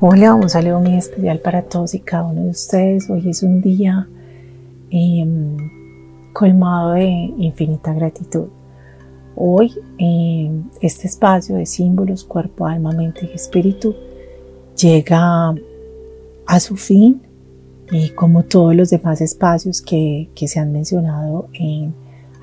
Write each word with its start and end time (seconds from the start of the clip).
Hola, 0.00 0.36
un 0.36 0.48
saludo 0.48 0.78
muy 0.78 0.94
especial 0.94 1.40
para 1.40 1.62
todos 1.62 1.92
y 1.92 1.98
cada 1.98 2.22
uno 2.22 2.44
de 2.44 2.50
ustedes. 2.50 3.10
Hoy 3.10 3.28
es 3.28 3.42
un 3.42 3.60
día 3.60 4.08
em, 4.90 5.56
colmado 6.32 6.92
de 6.92 7.08
infinita 7.36 7.92
gratitud. 7.92 8.46
Hoy 9.34 9.74
em, 9.98 10.62
este 10.80 11.08
espacio 11.08 11.56
de 11.56 11.66
símbolos, 11.66 12.22
cuerpo, 12.22 12.66
alma, 12.66 12.92
mente 12.92 13.28
y 13.28 13.34
espíritu 13.34 13.92
llega 14.80 15.52
a 16.46 16.60
su 16.60 16.76
fin 16.76 17.20
y 17.90 18.10
como 18.10 18.44
todos 18.44 18.76
los 18.76 18.90
demás 18.90 19.20
espacios 19.20 19.82
que, 19.82 20.30
se 20.36 20.60
han 20.60 20.70
mencionado 20.70 21.48
en, 21.54 21.92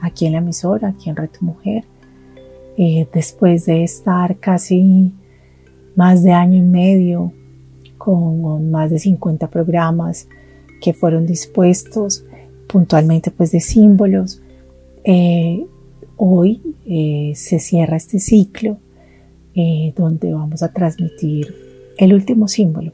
aquí 0.01 0.25
en 0.25 0.33
la 0.33 0.39
emisora, 0.39 0.89
aquí 0.89 1.09
en 1.09 1.15
Reto 1.15 1.39
Mujer, 1.39 1.85
eh, 2.75 3.07
después 3.13 3.65
de 3.65 3.85
estar 3.85 4.39
casi 4.41 5.13
más 5.95 6.21
de 6.21 6.33
año 6.33 6.57
y 6.57 6.61
medio 6.61 7.31
con 8.05 8.69
más 8.69 8.91
de 8.91 8.99
50 8.99 9.47
programas 9.49 10.27
que 10.79 10.93
fueron 10.93 11.25
dispuestos 11.25 12.23
puntualmente 12.67 13.31
pues 13.31 13.51
de 13.51 13.59
símbolos. 13.59 14.43
Eh, 15.03 15.65
hoy 16.15 16.61
eh, 16.85 17.33
se 17.35 17.57
cierra 17.57 17.97
este 17.97 18.19
ciclo 18.19 18.77
eh, 19.55 19.91
donde 19.95 20.31
vamos 20.31 20.61
a 20.61 20.71
transmitir 20.71 21.55
el 21.97 22.13
último 22.13 22.47
símbolo, 22.47 22.93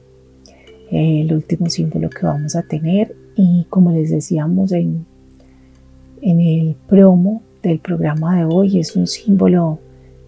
el 0.90 1.34
último 1.34 1.70
símbolo 1.70 2.10
que 2.10 2.26
vamos 2.26 2.56
a 2.56 2.64
tener 2.64 3.14
y 3.36 3.66
como 3.70 3.92
les 3.92 4.12
decíamos 4.12 4.72
en, 4.72 5.06
en 6.22 6.40
el 6.40 6.76
promo 6.88 7.42
del 7.62 7.80
programa 7.80 8.38
de 8.38 8.46
hoy 8.46 8.80
es 8.80 8.96
un 8.96 9.08
símbolo 9.08 9.80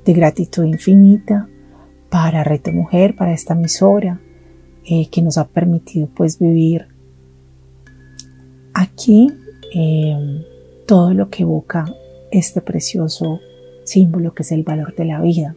de 0.04 0.12
gratitud 0.12 0.66
infinita 0.66 1.48
para 2.10 2.44
Reto 2.44 2.74
Mujer, 2.74 3.16
para 3.16 3.32
esta 3.32 3.54
emisora, 3.54 4.20
eh, 4.86 5.08
que 5.10 5.22
nos 5.22 5.38
ha 5.38 5.48
permitido 5.48 6.08
pues 6.08 6.40
vivir 6.40 6.88
aquí 8.74 9.32
eh, 9.74 10.44
todo 10.86 11.14
lo 11.14 11.30
que 11.30 11.44
evoca 11.44 11.86
este 12.32 12.62
precioso 12.62 13.40
símbolo 13.84 14.34
que 14.34 14.44
es 14.44 14.52
el 14.52 14.64
valor 14.64 14.96
de 14.96 15.06
la 15.06 15.22
vida, 15.22 15.56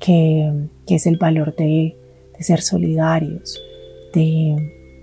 que, 0.00 0.52
es 0.86 1.06
el 1.06 1.16
valor 1.16 1.54
de, 1.54 1.96
ser 2.40 2.62
solidarios, 2.62 3.60
de, 4.14 4.56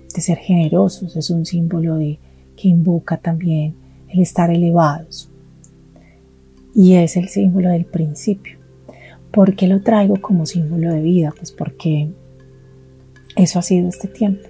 ser 0.10 0.38
generosos, 0.38 1.16
es 1.16 1.30
un 1.30 1.46
símbolo 1.46 1.96
de, 1.96 2.20
que 2.56 2.68
invoca 2.70 3.18
también 3.18 3.76
el 4.10 4.22
estar 4.22 4.50
elevados. 4.50 5.30
Y 6.74 6.96
es 6.96 7.16
el 7.16 7.30
símbolo 7.30 7.70
del 7.70 7.86
principio. 7.86 8.58
¿Por 9.32 9.56
qué 9.56 9.68
lo 9.68 9.82
traigo 9.82 10.16
como 10.22 10.46
símbolo 10.46 10.92
de 10.92 11.02
vida? 11.02 11.34
Pues 11.38 11.52
porque 11.52 12.10
eso 13.36 13.60
ha 13.60 13.62
sido 13.62 13.90
este 13.90 14.08
tiempo, 14.08 14.48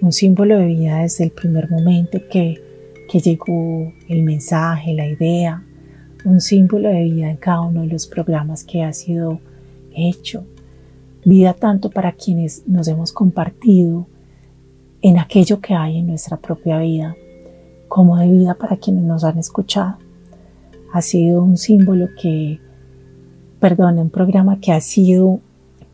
un 0.00 0.12
símbolo 0.12 0.58
de 0.58 0.66
vida 0.66 1.02
desde 1.02 1.24
el 1.24 1.30
primer 1.30 1.70
momento 1.70 2.18
que, 2.30 2.60
llegó 3.12 3.92
el 4.08 4.22
mensaje, 4.22 4.94
la 4.94 5.04
idea, 5.04 5.64
un 6.24 6.40
símbolo 6.40 6.88
de 6.90 7.02
vida 7.02 7.28
en 7.28 7.38
cada 7.38 7.62
uno 7.62 7.80
de 7.80 7.88
los 7.88 8.06
programas 8.06 8.62
que 8.62 8.84
ha 8.84 8.92
sido 8.92 9.40
hecho. 9.92 10.44
Vida 11.24 11.54
tanto 11.54 11.90
para 11.90 12.12
quienes 12.12 12.62
nos 12.68 12.86
hemos 12.86 13.12
compartido 13.12 14.06
en 15.02 15.18
aquello 15.18 15.60
que 15.60 15.74
hay 15.74 15.98
en 15.98 16.06
nuestra 16.06 16.36
propia 16.36 16.78
vida, 16.78 17.16
como 17.88 18.16
de 18.16 18.28
vida 18.28 18.54
para 18.54 18.76
quienes 18.76 19.02
nos 19.02 19.24
han 19.24 19.38
escuchado. 19.38 19.98
Ha 20.92 21.02
sido 21.02 21.42
un 21.42 21.56
símbolo 21.56 22.10
que, 22.20 22.60
perdón, 23.58 23.98
un 23.98 24.10
programa 24.10 24.60
que 24.60 24.70
ha 24.70 24.80
sido 24.80 25.40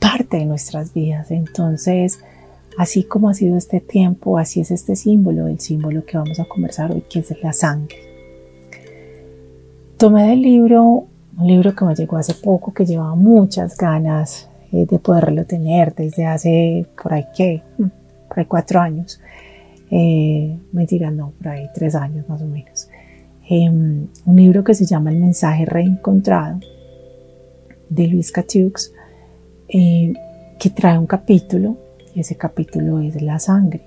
parte 0.06 0.36
de 0.36 0.44
nuestras 0.46 0.94
vidas. 0.94 1.32
Entonces, 1.32 2.20
así 2.78 3.02
como 3.02 3.28
ha 3.28 3.34
sido 3.34 3.56
este 3.56 3.80
tiempo, 3.80 4.38
así 4.38 4.60
es 4.60 4.70
este 4.70 4.94
símbolo, 4.94 5.48
el 5.48 5.58
símbolo 5.58 6.04
que 6.04 6.16
vamos 6.16 6.38
a 6.38 6.44
conversar 6.44 6.92
hoy, 6.92 7.02
que 7.10 7.20
es 7.20 7.42
la 7.42 7.52
sangre. 7.52 7.96
Tomé 9.96 10.28
del 10.28 10.42
libro, 10.42 11.06
un 11.36 11.46
libro 11.46 11.74
que 11.74 11.84
me 11.84 11.94
llegó 11.94 12.18
hace 12.18 12.34
poco, 12.34 12.72
que 12.72 12.86
llevaba 12.86 13.16
muchas 13.16 13.76
ganas 13.76 14.48
eh, 14.72 14.86
de 14.88 14.98
poderlo 15.00 15.44
tener 15.44 15.92
desde 15.94 16.24
hace 16.24 16.86
por 17.02 17.12
ahí 17.12 17.24
que, 17.36 17.62
mm, 17.78 17.84
por 18.28 18.38
ahí 18.38 18.44
cuatro 18.44 18.80
años. 18.80 19.20
Eh, 19.90 20.56
mentira, 20.70 21.10
no, 21.10 21.32
por 21.38 21.48
ahí 21.48 21.68
tres 21.74 21.96
años 21.96 22.28
más 22.28 22.42
o 22.42 22.46
menos. 22.46 22.88
Em, 23.48 24.06
un 24.24 24.36
libro 24.36 24.62
que 24.62 24.74
se 24.74 24.86
llama 24.86 25.10
El 25.10 25.18
mensaje 25.18 25.64
reencontrado 25.64 26.60
de 27.88 28.06
Luis 28.08 28.30
Catiux 28.30 28.92
eh, 29.68 30.12
que 30.58 30.70
trae 30.70 30.98
un 30.98 31.06
capítulo, 31.06 31.76
y 32.14 32.20
ese 32.20 32.36
capítulo 32.36 33.00
es 33.00 33.20
la 33.20 33.38
sangre, 33.38 33.82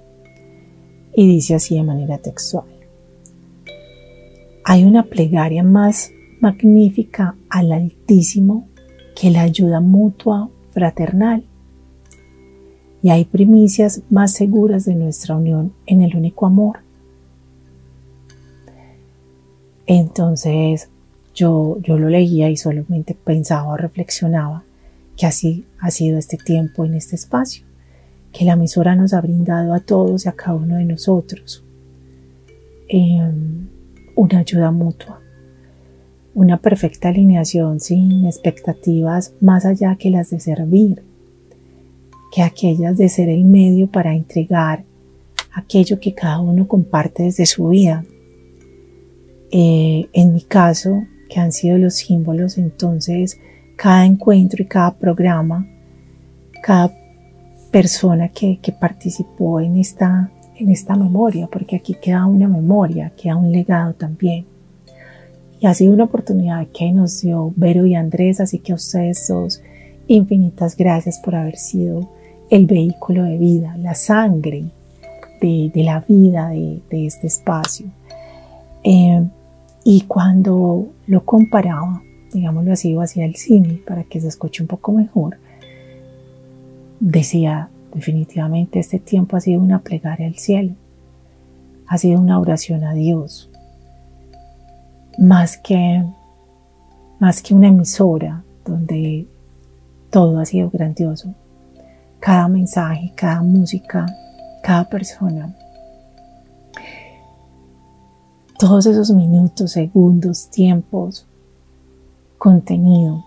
y 1.16 1.28
dice 1.28 1.56
así 1.56 1.75
de 1.75 1.84
manera 1.84 2.17
textual. 2.17 2.66
Hay 4.66 4.84
una 4.84 5.03
plegaria 5.03 5.63
más 5.63 6.12
magnífica 6.40 7.35
al 7.50 7.72
Altísimo 7.72 8.67
que 9.19 9.31
la 9.31 9.41
ayuda 9.41 9.79
mutua 9.81 10.50
fraternal. 10.72 11.44
Y 13.01 13.09
hay 13.09 13.25
primicias 13.25 14.01
más 14.09 14.34
seguras 14.34 14.85
de 14.85 14.96
nuestra 14.96 15.35
unión 15.35 15.73
en 15.85 16.01
el 16.01 16.16
único 16.16 16.46
amor. 16.46 16.79
Entonces 19.88 20.90
yo, 21.34 21.78
yo 21.81 21.97
lo 21.97 22.09
leía 22.09 22.50
y 22.50 22.57
solamente 22.57 23.16
pensaba, 23.16 23.75
reflexionaba 23.78 24.63
que 25.19 25.25
así 25.25 25.66
ha 25.80 25.91
sido 25.91 26.18
este 26.18 26.38
tiempo 26.38 26.85
en 26.85 26.94
este 26.94 27.18
espacio, 27.18 27.66
que 28.31 28.46
la 28.46 28.53
emisora 28.53 28.96
nos 28.96 29.13
ha 29.13 29.19
brindado 29.19 29.74
a 29.74 29.81
todos 29.81 30.25
y 30.25 30.30
a 30.30 30.31
cada 30.31 30.56
uno 30.56 30.78
de 30.78 30.85
nosotros 30.85 31.66
em, 32.88 33.68
una 34.16 34.40
ayuda 34.40 34.72
mutua, 34.72 35.22
una 36.34 36.62
perfecta 36.62 37.09
alineación 37.09 37.81
sin 37.81 38.25
expectativas 38.28 39.34
más 39.41 39.66
allá 39.66 39.97
que 39.97 40.09
las 40.09 40.29
de 40.29 40.40
servir, 40.40 41.03
que 42.31 42.41
aquellas 42.41 42.97
de 42.97 43.09
ser 43.09 43.28
el 43.28 43.44
medio 43.44 43.88
para 43.88 44.16
entregar 44.16 44.85
aquello 45.53 46.00
que 46.00 46.13
cada 46.13 46.40
uno 46.40 46.66
comparte 46.66 47.24
desde 47.24 47.46
su 47.46 47.68
vida. 47.68 48.06
Eh, 49.52 50.08
en 50.13 50.34
mi 50.34 50.44
caso, 50.44 51.03
que 51.29 51.41
han 51.41 51.52
sido 51.52 51.78
los 51.78 51.96
símbolos, 51.96 52.58
entonces 52.58 53.38
cada 53.81 54.06
encuentro 54.06 54.62
y 54.62 54.66
cada 54.66 54.94
programa, 54.94 55.66
cada 56.62 56.91
persona 57.72 58.28
que, 58.28 58.59
participó 58.78 59.62
en 59.62 59.78
esta, 59.78 60.29
en 60.57 60.69
esta 60.69 60.95
memoria, 60.95 61.47
porque 61.47 61.78
aquí 61.78 61.95
queda 62.01 62.25
una 62.25 62.50
memoria, 62.50 63.13
queda 63.16 63.38
un 63.38 63.53
legado 63.53 63.94
también. 63.94 64.45
Y 65.62 65.66
ha 65.66 65.73
sido 65.73 65.94
una 65.94 66.06
oportunidad 66.06 66.67
que 66.73 66.91
nos 66.91 67.22
dio 67.22 67.53
Vero 67.56 67.85
y 67.85 67.95
Andrés, 67.95 68.41
así 68.41 68.59
que 68.59 68.73
a 68.73 68.75
ustedes 68.75 69.25
dos, 69.29 69.62
infinitas 70.07 70.75
gracias 70.75 71.17
por 71.20 71.35
haber 71.35 71.55
sido 71.55 72.09
el 72.49 72.66
vehículo 72.66 73.23
de 73.23 73.37
vida, 73.37 73.78
la 73.78 73.96
sangre 73.96 74.66
de, 75.41 75.72
la 75.75 76.02
vida 76.02 76.49
de, 76.49 76.82
este 76.91 77.28
espacio. 77.28 77.85
Eh, 78.84 79.23
y 79.85 80.02
cuando 80.02 80.87
lo 81.08 81.23
comparaba 81.23 82.02
digámoslo 82.31 82.73
así, 82.73 82.96
o 82.96 83.02
hacia 83.02 83.26
el 83.26 83.35
cine 83.35 83.81
para 83.85 84.03
que 84.03 84.22
se 84.22 84.28
escuche 84.28 84.64
un 84.64 84.67
poco 84.67 84.91
mejor, 84.91 85.37
decía 86.99 87.70
definitivamente 87.93 88.79
este 88.79 88.99
tiempo 88.99 89.35
ha 89.35 89.41
sido 89.41 89.61
una 89.61 89.79
plegaria 89.79 90.28
al 90.28 90.35
cielo, 90.35 90.76
ha 91.87 91.97
sido 91.97 92.20
una 92.20 92.40
oración 92.40 92.84
a 92.84 92.93
Dios, 92.93 93.49
más 95.17 95.58
que, 95.58 96.03
más 97.20 97.41
que 97.41 97.53
una 97.53 97.67
emisora 97.67 98.43
donde 98.64 99.28
todo 100.09 100.40
ha 100.40 100.46
sido 100.46 100.70
grandioso, 100.70 101.34
cada 102.20 102.47
mensaje, 102.47 103.11
cada 103.16 103.41
música, 103.41 104.05
cada 104.64 104.87
persona. 104.87 105.55
Todos 108.58 108.85
esos 108.85 109.11
minutos, 109.11 109.72
segundos, 109.72 110.49
tiempos, 110.49 111.28
contenido, 112.40 113.24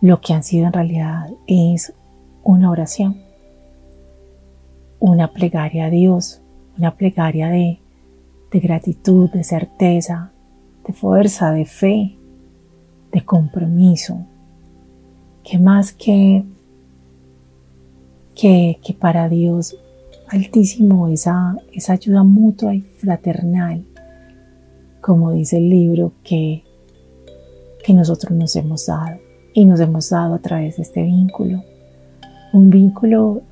lo 0.00 0.20
que 0.22 0.32
han 0.32 0.42
sido 0.42 0.66
en 0.66 0.72
realidad 0.72 1.28
es 1.46 1.92
una 2.42 2.70
oración. 2.70 3.28
una 5.02 5.32
plegaria 5.32 5.86
a 5.86 5.90
Dios, 5.90 6.42
una 6.76 6.94
plegaria 6.94 7.48
de, 7.48 7.80
de 8.52 8.60
gratitud, 8.60 9.30
de 9.30 9.44
certeza, 9.44 10.30
de 10.86 10.92
fuerza, 10.92 11.52
de 11.52 11.64
fe, 11.64 12.18
de 13.10 13.24
compromiso, 13.24 14.26
que 15.42 15.58
más 15.58 15.94
que, 15.94 16.44
que, 18.34 18.78
que 18.84 18.92
para 18.92 19.30
Dios 19.30 19.74
altísimo 20.28 21.08
esa, 21.08 21.56
esa 21.72 21.94
ayuda 21.94 22.22
mutua 22.22 22.74
y 22.74 22.82
fraternal, 22.82 23.86
como 25.00 25.32
dice 25.32 25.56
el 25.56 25.70
libro, 25.70 26.12
que, 26.22 26.62
que 27.84 27.94
nosotros 27.94 28.36
nos 28.36 28.54
hemos 28.56 28.86
dado 28.86 29.18
y 29.52 29.64
nos 29.64 29.80
hemos 29.80 30.10
dado 30.10 30.34
a 30.34 30.38
través 30.38 30.76
de 30.76 30.82
este 30.82 31.02
vínculo. 31.02 31.62
Un 32.52 32.70
vínculo 32.70 33.42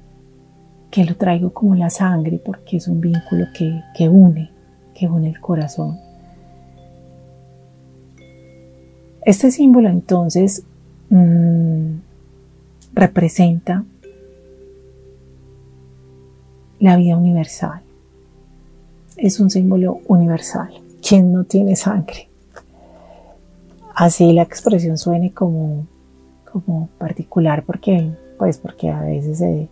que 0.91 1.05
lo 1.05 1.17
traigo 1.17 1.53
como 1.53 1.75
la 1.75 1.91
sangre 1.91 2.41
porque 2.45 2.79
es 2.79 2.89
un 2.89 3.01
vínculo 3.01 3.47
que, 3.57 3.83
que 3.97 4.09
une, 4.09 4.51
que 4.95 5.07
une 5.07 5.29
el 5.29 5.41
corazón. 5.41 5.99
Este 9.23 9.51
símbolo 9.51 9.89
entonces 9.89 10.63
mmm, 11.11 11.99
representa 12.95 13.85
la 16.81 16.97
vida 16.97 17.17
universal. 17.17 17.83
Es 19.17 19.41
un 19.41 19.51
símbolo 19.51 20.01
universal. 20.07 20.71
¿Quién 21.07 21.33
no 21.33 21.45
tiene 21.45 21.77
sangre? 21.77 22.28
Así 23.99 24.33
la 24.33 24.43
expresión 24.43 24.97
suene 24.97 25.33
como, 25.33 25.85
como 26.45 26.89
particular 26.99 27.65
porque, 27.65 28.13
pues 28.39 28.57
porque 28.59 28.91
a 28.91 29.01
veces 29.01 29.39
se 29.39 29.69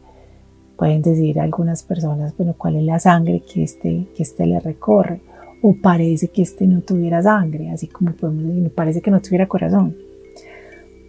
pueden 0.77 1.01
decir 1.01 1.39
algunas 1.39 1.85
personas, 1.85 2.37
bueno, 2.37 2.57
¿cuál 2.59 2.75
es 2.75 2.83
la 2.83 2.99
sangre 2.99 3.45
que 3.45 3.63
este, 3.63 4.09
que 4.17 4.25
este 4.25 4.47
le 4.47 4.59
recorre? 4.59 5.21
O 5.63 5.77
parece 5.81 6.27
que 6.27 6.43
este 6.43 6.67
no 6.67 6.81
tuviera 6.81 7.23
sangre, 7.23 7.71
así 7.71 7.87
como 7.87 8.15
podemos 8.15 8.49
decir, 8.49 8.75
parece 8.75 9.01
que 9.01 9.13
no 9.13 9.23
tuviera 9.23 9.47
corazón. 9.47 9.97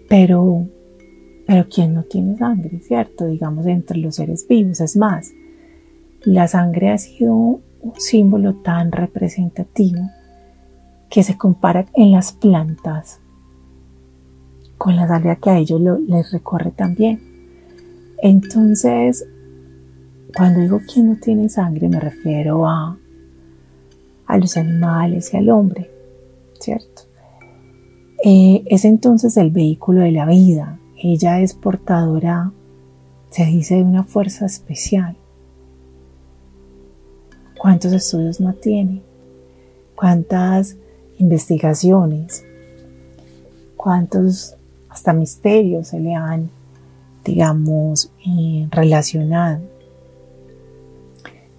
Pero, 0.07 0.67
pero 1.47 1.65
¿quién 1.73 1.95
no 1.95 2.03
tiene 2.03 2.37
sangre, 2.37 2.79
cierto? 2.81 3.25
Digamos, 3.25 3.65
entre 3.65 3.97
los 3.97 4.13
seres 4.13 4.47
vivos. 4.47 4.79
Es 4.79 4.95
más, 4.95 5.33
la 6.21 6.47
sangre 6.47 6.91
ha 6.91 6.99
sido 6.99 7.33
un 7.33 7.93
símbolo 7.97 8.57
tan 8.57 8.91
representativo 8.91 10.07
que 11.09 11.24
se 11.24 11.38
compara 11.38 11.86
en 11.95 12.12
las 12.12 12.33
plantas 12.33 13.19
con 14.77 14.95
la 14.95 15.07
salvia 15.07 15.36
que 15.36 15.50
a 15.50 15.57
ellos 15.57 15.81
les 16.07 16.31
recorre 16.31 16.71
también. 16.71 17.21
Entonces, 18.21 19.27
cuando 20.36 20.59
digo 20.62 20.80
que 20.94 21.01
no 21.01 21.15
tiene 21.18 21.50
sangre, 21.50 21.89
me 21.89 22.00
refiero 22.00 22.68
a, 22.68 22.98
a 24.25 24.38
los 24.38 24.57
animales 24.57 25.33
y 25.33 25.38
al 25.38 25.50
hombre, 25.50 25.89
¿cierto? 26.59 27.04
Eh, 28.24 28.63
es 28.65 28.86
entonces 28.86 29.38
el 29.38 29.51
vehículo 29.51 30.01
de 30.01 30.12
la 30.12 30.25
vida. 30.25 30.80
Ella 30.98 31.42
es 31.42 31.53
portadora, 31.53 32.51
se 33.30 33.45
dice, 33.45 33.75
de 33.75 33.83
una 33.83 34.03
fuerza 34.03 34.45
especial. 34.45 35.15
¿Cuántos 37.60 37.94
estudios 37.94 38.39
no 38.39 38.53
tiene? 38.53 39.01
¿Cuántas 39.95 40.77
investigaciones? 41.17 42.45
¿Cuántos 43.75 44.55
hasta 44.89 45.13
misterios 45.13 45.89
se 45.89 45.99
le 45.99 46.15
han, 46.15 46.49
digamos, 47.23 48.11
eh, 48.25 48.67
relacionado? 48.71 49.61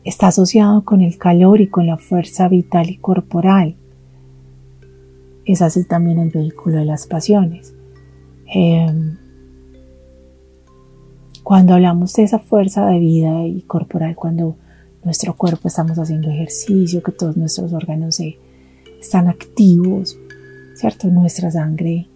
Está 0.04 0.28
asociado 0.28 0.84
con 0.84 1.02
el 1.02 1.18
calor 1.18 1.60
y 1.60 1.68
con 1.68 1.86
la 1.86 1.98
fuerza 1.98 2.48
vital 2.48 2.88
y 2.88 2.96
corporal. 2.96 3.76
Es 5.44 5.62
así 5.62 5.84
también 5.84 6.18
el 6.18 6.30
vehículo 6.30 6.76
de 6.76 6.84
las 6.84 7.06
pasiones. 7.06 7.74
Em, 8.46 9.18
cuando 11.42 11.74
hablamos 11.74 12.12
de 12.14 12.22
esa 12.24 12.38
fuerza 12.38 12.86
de 12.86 12.98
vida 12.98 13.46
y 13.46 13.62
corporal, 13.62 14.14
cuando 14.14 14.56
nuestro 15.04 15.34
cuerpo 15.34 15.68
estamos 15.68 15.98
haciendo 15.98 16.30
ejercicio, 16.30 17.02
que 17.02 17.12
todos 17.12 17.36
nuestros 17.36 17.72
órganos 17.72 18.20
están 19.00 19.28
activos, 19.28 20.18
¿cierto? 20.74 21.08
Nuestra 21.08 21.50
sangre 21.50 22.08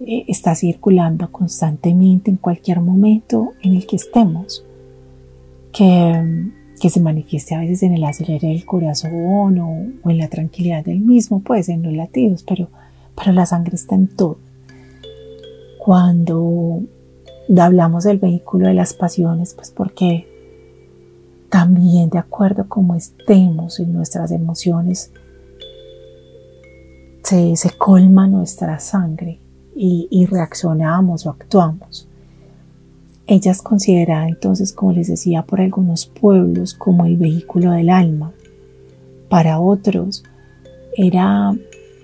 eh, 0.00 0.24
está 0.28 0.54
circulando 0.54 1.30
constantemente 1.30 2.30
en 2.30 2.36
cualquier 2.36 2.80
momento 2.80 3.52
en 3.62 3.74
el 3.74 3.86
que 3.86 3.96
estemos, 3.96 4.64
que, 5.72 6.50
que 6.80 6.90
se 6.90 7.00
manifieste 7.00 7.54
a 7.54 7.60
veces 7.60 7.84
en 7.84 7.94
el 7.94 8.04
acelere 8.04 8.48
del 8.48 8.64
corazón 8.64 9.58
o, 9.58 9.86
o, 10.02 10.10
en 10.10 10.18
la 10.18 10.28
tranquilidad 10.28 10.84
del 10.84 11.00
mismo, 11.00 11.40
pues 11.40 11.68
en 11.68 11.82
los 11.82 11.92
latidos, 11.92 12.42
pero, 12.42 12.68
pero 13.16 13.32
la 13.32 13.46
sangre 13.46 13.76
está 13.76 13.94
en 13.94 14.08
todo. 14.08 14.38
Cuando 15.78 16.82
hablamos 17.60 18.04
del 18.04 18.18
vehículo 18.18 18.68
de 18.68 18.74
las 18.74 18.94
pasiones, 18.94 19.54
pues 19.54 19.70
porque 19.70 20.26
también 21.48 22.08
de 22.08 22.18
acuerdo 22.18 22.66
cómo 22.68 22.94
estemos 22.94 23.78
en 23.78 23.92
nuestras 23.92 24.30
emociones, 24.30 25.12
se, 27.54 27.70
colma 27.78 28.26
nuestra 28.26 28.78
sangre 28.78 29.38
y, 29.74 30.26
reaccionamos 30.26 31.26
o 31.26 31.30
actuamos. 31.30 32.06
Ella 33.26 33.52
es 33.52 33.62
considerada 33.62 34.28
entonces, 34.28 34.72
como 34.72 34.92
les 34.92 35.08
decía, 35.08 35.42
por 35.42 35.60
algunos 35.60 36.06
pueblos 36.06 36.74
como 36.74 37.06
el 37.06 37.16
vehículo 37.16 37.70
del 37.70 37.88
alma. 37.88 38.32
Para 39.28 39.60
otros 39.60 40.24
era 40.94 41.56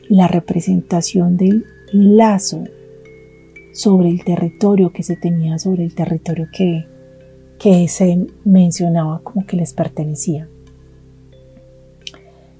la 0.09 0.29
representación 0.29 1.37
del 1.37 1.67
lazo 1.93 2.65
sobre 3.75 4.09
el 4.09 4.25
territorio 4.25 4.93
que 4.93 5.03
se 5.03 5.17
tenía 5.17 5.59
sobre 5.59 5.85
el 5.85 5.95
territorio 5.95 6.49
que, 6.51 6.87
que 7.59 7.87
se 7.89 8.27
mencionaba 8.45 9.21
como 9.23 9.47
que 9.47 9.57
les 9.57 9.75
pertenecía. 9.75 10.49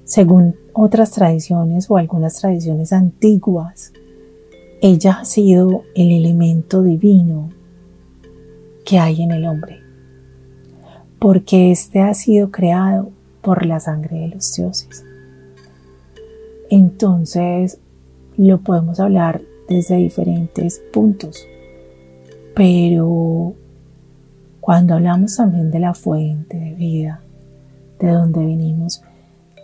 Según 0.03 0.55
otras 0.81 1.11
tradiciones 1.11 1.91
o 1.91 1.97
algunas 1.97 2.39
tradiciones 2.39 2.93
antiguas, 2.93 3.91
ella 4.81 5.17
ha 5.19 5.25
sido 5.25 5.83
el 5.93 6.09
elemento 6.09 6.83
divino 6.83 7.49
que 8.85 8.97
hay 8.97 9.21
en 9.21 9.31
el 9.31 9.45
hombre, 9.45 9.81
porque 11.19 11.71
éste 11.71 11.99
ha 11.99 12.13
sido 12.13 12.49
creado 12.49 13.11
por 13.41 13.65
la 13.65 13.81
sangre 13.81 14.19
de 14.19 14.27
los 14.29 14.55
dioses. 14.55 15.03
Entonces, 16.69 17.79
lo 18.37 18.61
podemos 18.61 19.01
hablar 19.01 19.41
desde 19.67 19.97
diferentes 19.97 20.81
puntos, 20.93 21.45
pero 22.55 23.53
cuando 24.61 24.93
hablamos 24.93 25.35
también 25.35 25.71
de 25.71 25.79
la 25.79 25.93
fuente 25.93 26.57
de 26.57 26.73
vida, 26.73 27.21
de 27.99 28.11
donde 28.11 28.45
venimos, 28.45 29.03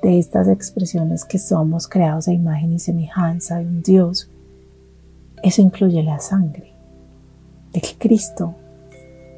de 0.05 0.19
estas 0.19 0.47
expresiones 0.47 1.25
que 1.25 1.39
somos 1.39 1.87
creados 1.87 2.27
a 2.27 2.31
imagen 2.31 2.73
y 2.73 2.79
semejanza 2.79 3.57
de 3.57 3.65
un 3.65 3.81
Dios, 3.81 4.29
eso 5.41 5.63
incluye 5.63 6.03
la 6.03 6.19
sangre 6.19 6.73
del 7.73 7.97
Cristo, 7.97 8.53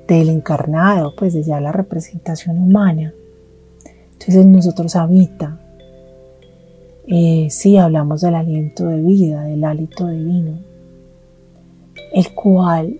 del 0.10 0.28
encarnado, 0.28 1.16
pues 1.16 1.34
de 1.34 1.44
ya 1.44 1.62
la 1.62 1.72
representación 1.72 2.62
humana. 2.62 3.14
Entonces 4.12 4.36
en 4.36 4.52
nosotros 4.52 4.94
habita. 4.98 5.58
Eh, 7.08 7.48
sí, 7.50 7.78
hablamos 7.78 8.20
del 8.20 8.36
aliento 8.36 8.88
de 8.88 9.02
vida, 9.02 9.44
del 9.44 9.64
hálito 9.64 10.10
divino, 10.10 10.60
el 12.12 12.34
cual 12.34 13.00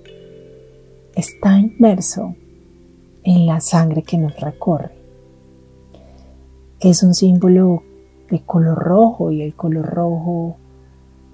está 1.14 1.60
inmerso 1.60 2.34
en 3.24 3.46
la 3.46 3.60
sangre 3.60 4.04
que 4.04 4.18
nos 4.18 4.40
recorre. 4.40 4.97
Es 6.80 7.04
un 7.04 7.14
símbolo 7.14 7.84
de 8.30 8.42
color 8.42 8.78
rojo 8.78 9.32
y 9.32 9.42
el 9.42 9.56
color 9.56 9.86
rojo 9.86 10.58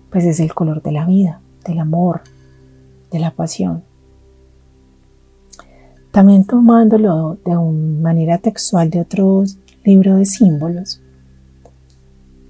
pues 0.10 0.26
es 0.26 0.40
el 0.40 0.54
color 0.54 0.84
de 0.84 0.92
la 0.92 1.08
vida, 1.08 1.42
del 1.66 1.80
amor, 1.80 2.22
de 3.12 3.20
la 3.20 3.32
pasión. 3.32 3.84
También 6.12 6.46
tomándolo 6.46 7.40
de 7.44 7.58
una 7.58 8.02
manera 8.02 8.38
textual 8.38 8.92
de 8.92 9.02
otro 9.02 9.44
libro 9.84 10.18
de 10.18 10.26
símbolos, 10.26 11.02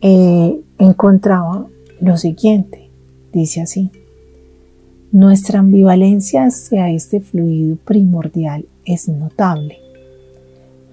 eh, 0.01 0.61
encontraba 0.77 1.67
lo 2.01 2.17
siguiente, 2.17 2.89
dice 3.31 3.61
así, 3.61 3.89
nuestra 5.13 5.59
ambivalencia 5.59 6.43
hacia 6.43 6.89
este 6.89 7.21
fluido 7.21 7.77
primordial 7.77 8.65
es 8.83 9.07
notable. 9.07 9.82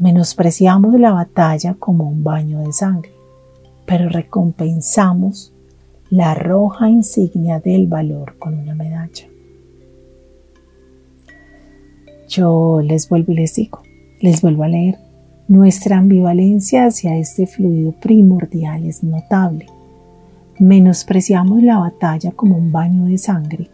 Menospreciamos 0.01 0.99
la 0.99 1.13
batalla 1.13 1.75
como 1.75 2.09
un 2.09 2.25
baño 2.25 2.61
de 2.61 2.73
sangre, 2.73 3.13
pero 3.85 4.09
recompensamos 4.09 5.53
la 6.09 6.35
roja 6.35 6.89
insignia 6.89 7.61
del 7.61 7.87
valor 7.87 8.39
con 8.39 8.55
una 8.55 8.75
medalla. 8.75 9.29
Yo 12.29 12.81
les 12.83 13.11
vuelvo 13.11 13.33
y 13.33 13.37
les 13.37 13.55
digo, 13.55 13.83
les 14.23 14.41
vuelvo 14.41 14.63
a 14.63 14.69
leer, 14.69 14.97
nuestra 15.49 15.99
ambivalencia 15.99 16.87
hacia 16.87 17.19
este 17.19 17.47
fluido 17.47 17.93
primordial 17.93 18.87
es 18.87 19.05
notable. 19.05 19.67
Menospreciamos 20.59 21.63
la 21.63 21.77
batalla 21.77 22.33
como 22.33 22.57
un 22.57 22.73
baño 22.73 23.05
de 23.05 23.19
sangre, 23.19 23.69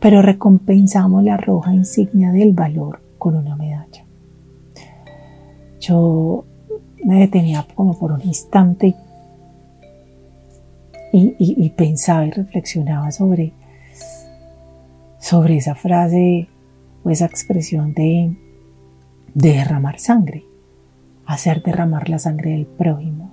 pero 0.00 0.20
recompensamos 0.20 1.22
la 1.22 1.36
roja 1.36 1.72
insignia 1.72 2.32
del 2.32 2.54
valor 2.54 3.00
con 3.18 3.36
una 3.36 3.54
medalla. 3.54 4.07
Yo 5.80 6.44
me 7.04 7.20
detenía 7.20 7.66
como 7.74 7.98
por 7.98 8.12
un 8.12 8.22
instante 8.22 8.94
y, 11.12 11.68
pensaba 11.70 12.26
y 12.26 12.30
reflexionaba 12.30 13.10
sobre, 13.12 13.52
sobre 15.18 15.56
esa 15.56 15.74
frase 15.74 16.48
o 17.04 17.10
esa 17.10 17.26
expresión 17.26 17.94
de, 17.94 18.36
de 19.34 19.52
derramar 19.52 19.98
sangre, 19.98 20.44
hacer 21.26 21.62
derramar 21.62 22.08
la 22.08 22.18
sangre 22.18 22.52
del 22.52 22.66
prójimo, 22.66 23.30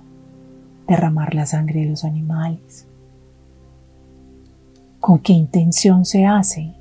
derramar 0.88 1.34
la 1.34 1.46
sangre 1.46 1.80
de 1.80 1.86
los 1.86 2.04
animales. 2.04 2.86
¿Con 5.00 5.18
qué 5.18 5.32
intención 5.32 6.04
se 6.04 6.24
hace? 6.24 6.72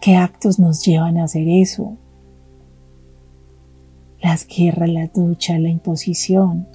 ¿Qué 0.00 0.16
actos 0.16 0.58
nos 0.58 0.84
llevan 0.84 1.18
a 1.18 1.24
hacer 1.24 1.48
eso? 1.48 1.96
Las 4.26 4.44
guerras, 4.48 4.88
las 4.88 5.12
duchas, 5.12 5.60
la 5.60 5.68
imposición. 5.68 6.66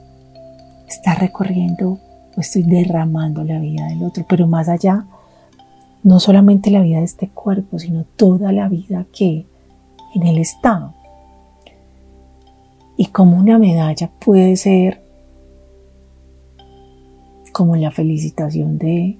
Está 0.87 1.15
recorriendo 1.15 1.99
o 2.33 2.39
estoy 2.39 2.63
derramando 2.63 3.43
la 3.43 3.59
vida 3.59 3.87
del 3.87 4.03
otro, 4.03 4.25
pero 4.25 4.47
más 4.47 4.69
allá, 4.69 5.05
no 6.01 6.21
solamente 6.21 6.71
la 6.71 6.79
vida 6.79 6.99
de 6.99 7.03
este 7.03 7.27
cuerpo, 7.27 7.77
sino 7.77 8.05
toda 8.15 8.53
la 8.53 8.69
vida 8.69 9.05
que 9.11 9.45
en 10.15 10.27
él 10.27 10.37
está. 10.37 10.93
Y 12.95 13.07
como 13.07 13.37
una 13.37 13.59
medalla 13.59 14.09
puede 14.09 14.55
ser 14.55 15.03
como 17.51 17.75
la 17.75 17.91
felicitación 17.91 18.77
de 18.77 19.17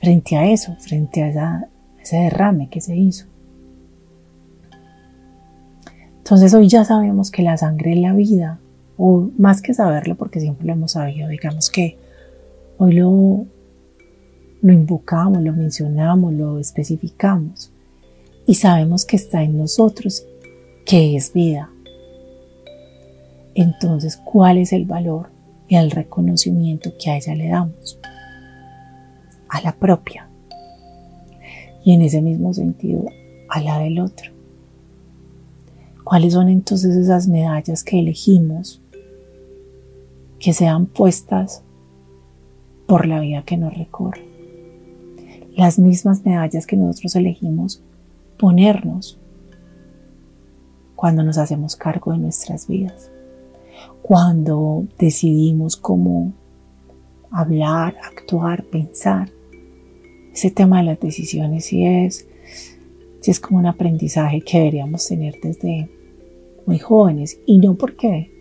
frente 0.00 0.38
a 0.38 0.46
eso, 0.46 0.74
frente 0.78 1.22
a 1.22 1.68
ese 2.00 2.16
derrame 2.16 2.70
que 2.70 2.80
se 2.80 2.96
hizo. 2.96 3.26
Entonces 6.26 6.52
hoy 6.54 6.66
ya 6.66 6.84
sabemos 6.84 7.30
que 7.30 7.42
la 7.42 7.56
sangre 7.56 7.92
es 7.92 8.00
la 8.00 8.12
vida, 8.12 8.58
o 8.96 9.30
más 9.38 9.62
que 9.62 9.74
saberlo 9.74 10.16
porque 10.16 10.40
siempre 10.40 10.66
lo 10.66 10.72
hemos 10.72 10.92
sabido, 10.92 11.28
digamos 11.28 11.70
que 11.70 11.96
Hoy 12.78 12.92
lo, 12.92 13.46
lo 14.60 14.72
invocamos, 14.72 15.40
lo 15.42 15.52
mencionamos, 15.54 16.34
lo 16.34 16.58
especificamos 16.58 17.72
y 18.46 18.54
sabemos 18.54 19.06
que 19.06 19.16
está 19.16 19.42
en 19.42 19.56
nosotros, 19.56 20.26
que 20.84 21.16
es 21.16 21.32
vida. 21.32 21.70
Entonces, 23.54 24.18
¿cuál 24.18 24.58
es 24.58 24.74
el 24.74 24.84
valor 24.84 25.30
y 25.68 25.76
el 25.76 25.90
reconocimiento 25.90 26.92
que 27.02 27.10
a 27.10 27.16
ella 27.16 27.34
le 27.34 27.48
damos? 27.48 27.98
A 29.48 29.62
la 29.62 29.72
propia. 29.72 30.28
Y 31.82 31.94
en 31.94 32.02
ese 32.02 32.20
mismo 32.20 32.52
sentido, 32.52 33.06
a 33.48 33.62
la 33.62 33.78
del 33.78 34.00
otro. 34.00 34.35
¿Cuáles 36.06 36.34
son 36.34 36.48
entonces 36.48 36.94
esas 36.94 37.26
medallas 37.26 37.82
que 37.82 37.98
elegimos 37.98 38.80
que 40.38 40.52
sean 40.52 40.86
puestas 40.86 41.64
por 42.86 43.06
la 43.06 43.18
vida 43.18 43.42
que 43.42 43.56
nos 43.56 43.76
recorre. 43.76 44.24
Las 45.56 45.80
mismas 45.80 46.24
medallas 46.24 46.64
que 46.64 46.76
nosotros 46.76 47.16
elegimos 47.16 47.82
ponernos 48.38 49.18
cuando 50.94 51.24
nos 51.24 51.38
hacemos 51.38 51.74
cargo 51.74 52.12
de 52.12 52.18
nuestras 52.18 52.68
vidas, 52.68 53.10
cuando 54.02 54.86
decidimos 55.00 55.76
cómo 55.76 56.32
hablar, 57.32 57.96
actuar, 58.04 58.62
pensar. 58.64 59.28
Ese 60.32 60.52
tema 60.52 60.78
de 60.78 60.84
las 60.84 61.00
decisiones 61.00 61.64
sí 61.64 61.84
es, 61.84 62.28
sí 63.20 63.32
es 63.32 63.40
como 63.40 63.58
un 63.58 63.66
aprendizaje 63.66 64.40
que 64.42 64.58
deberíamos 64.58 65.04
tener 65.08 65.34
desde 65.42 65.90
muy 66.66 66.78
jóvenes 66.78 67.40
y 67.46 67.58
no 67.58 67.74
porque 67.74 68.32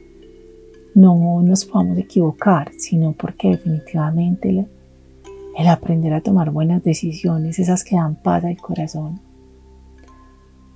no 0.96 1.42
nos 1.44 1.66
podamos 1.66 1.98
equivocar, 1.98 2.72
sino 2.78 3.14
porque 3.14 3.50
definitivamente 3.50 4.68
el, 5.58 5.68
aprender 5.68 6.14
a 6.14 6.22
tomar 6.22 6.52
buenas 6.52 6.84
decisiones, 6.84 7.60
esas 7.60 7.84
que 7.84 7.96
dan 7.96 8.16
paz 8.16 8.44
al 8.44 8.58
corazón, 8.58 9.20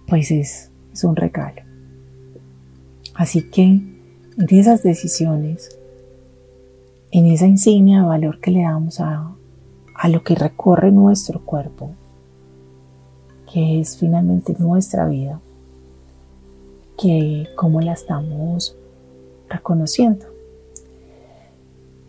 pues 0.07 0.29
es, 0.31 0.71
es 0.93 1.03
un 1.03 1.15
regalo. 1.15 1.61
Así 3.15 3.49
que 3.49 3.63
en 3.63 4.47
esas 4.49 4.83
decisiones, 4.83 5.77
en 7.11 7.25
esa 7.25 7.47
insignia 7.47 8.01
de 8.01 8.07
valor 8.07 8.39
que 8.39 8.51
le 8.51 8.61
damos 8.61 8.99
a, 8.99 9.35
a 9.95 10.09
lo 10.09 10.23
que 10.23 10.35
recorre 10.35 10.91
nuestro 10.91 11.43
cuerpo, 11.45 11.91
que 13.51 13.79
es 13.79 13.97
finalmente 13.97 14.55
nuestra 14.59 15.07
vida, 15.07 15.41
que 17.01 17.47
cómo 17.55 17.81
la 17.81 17.93
estamos 17.93 18.75
reconociendo. 19.47 20.25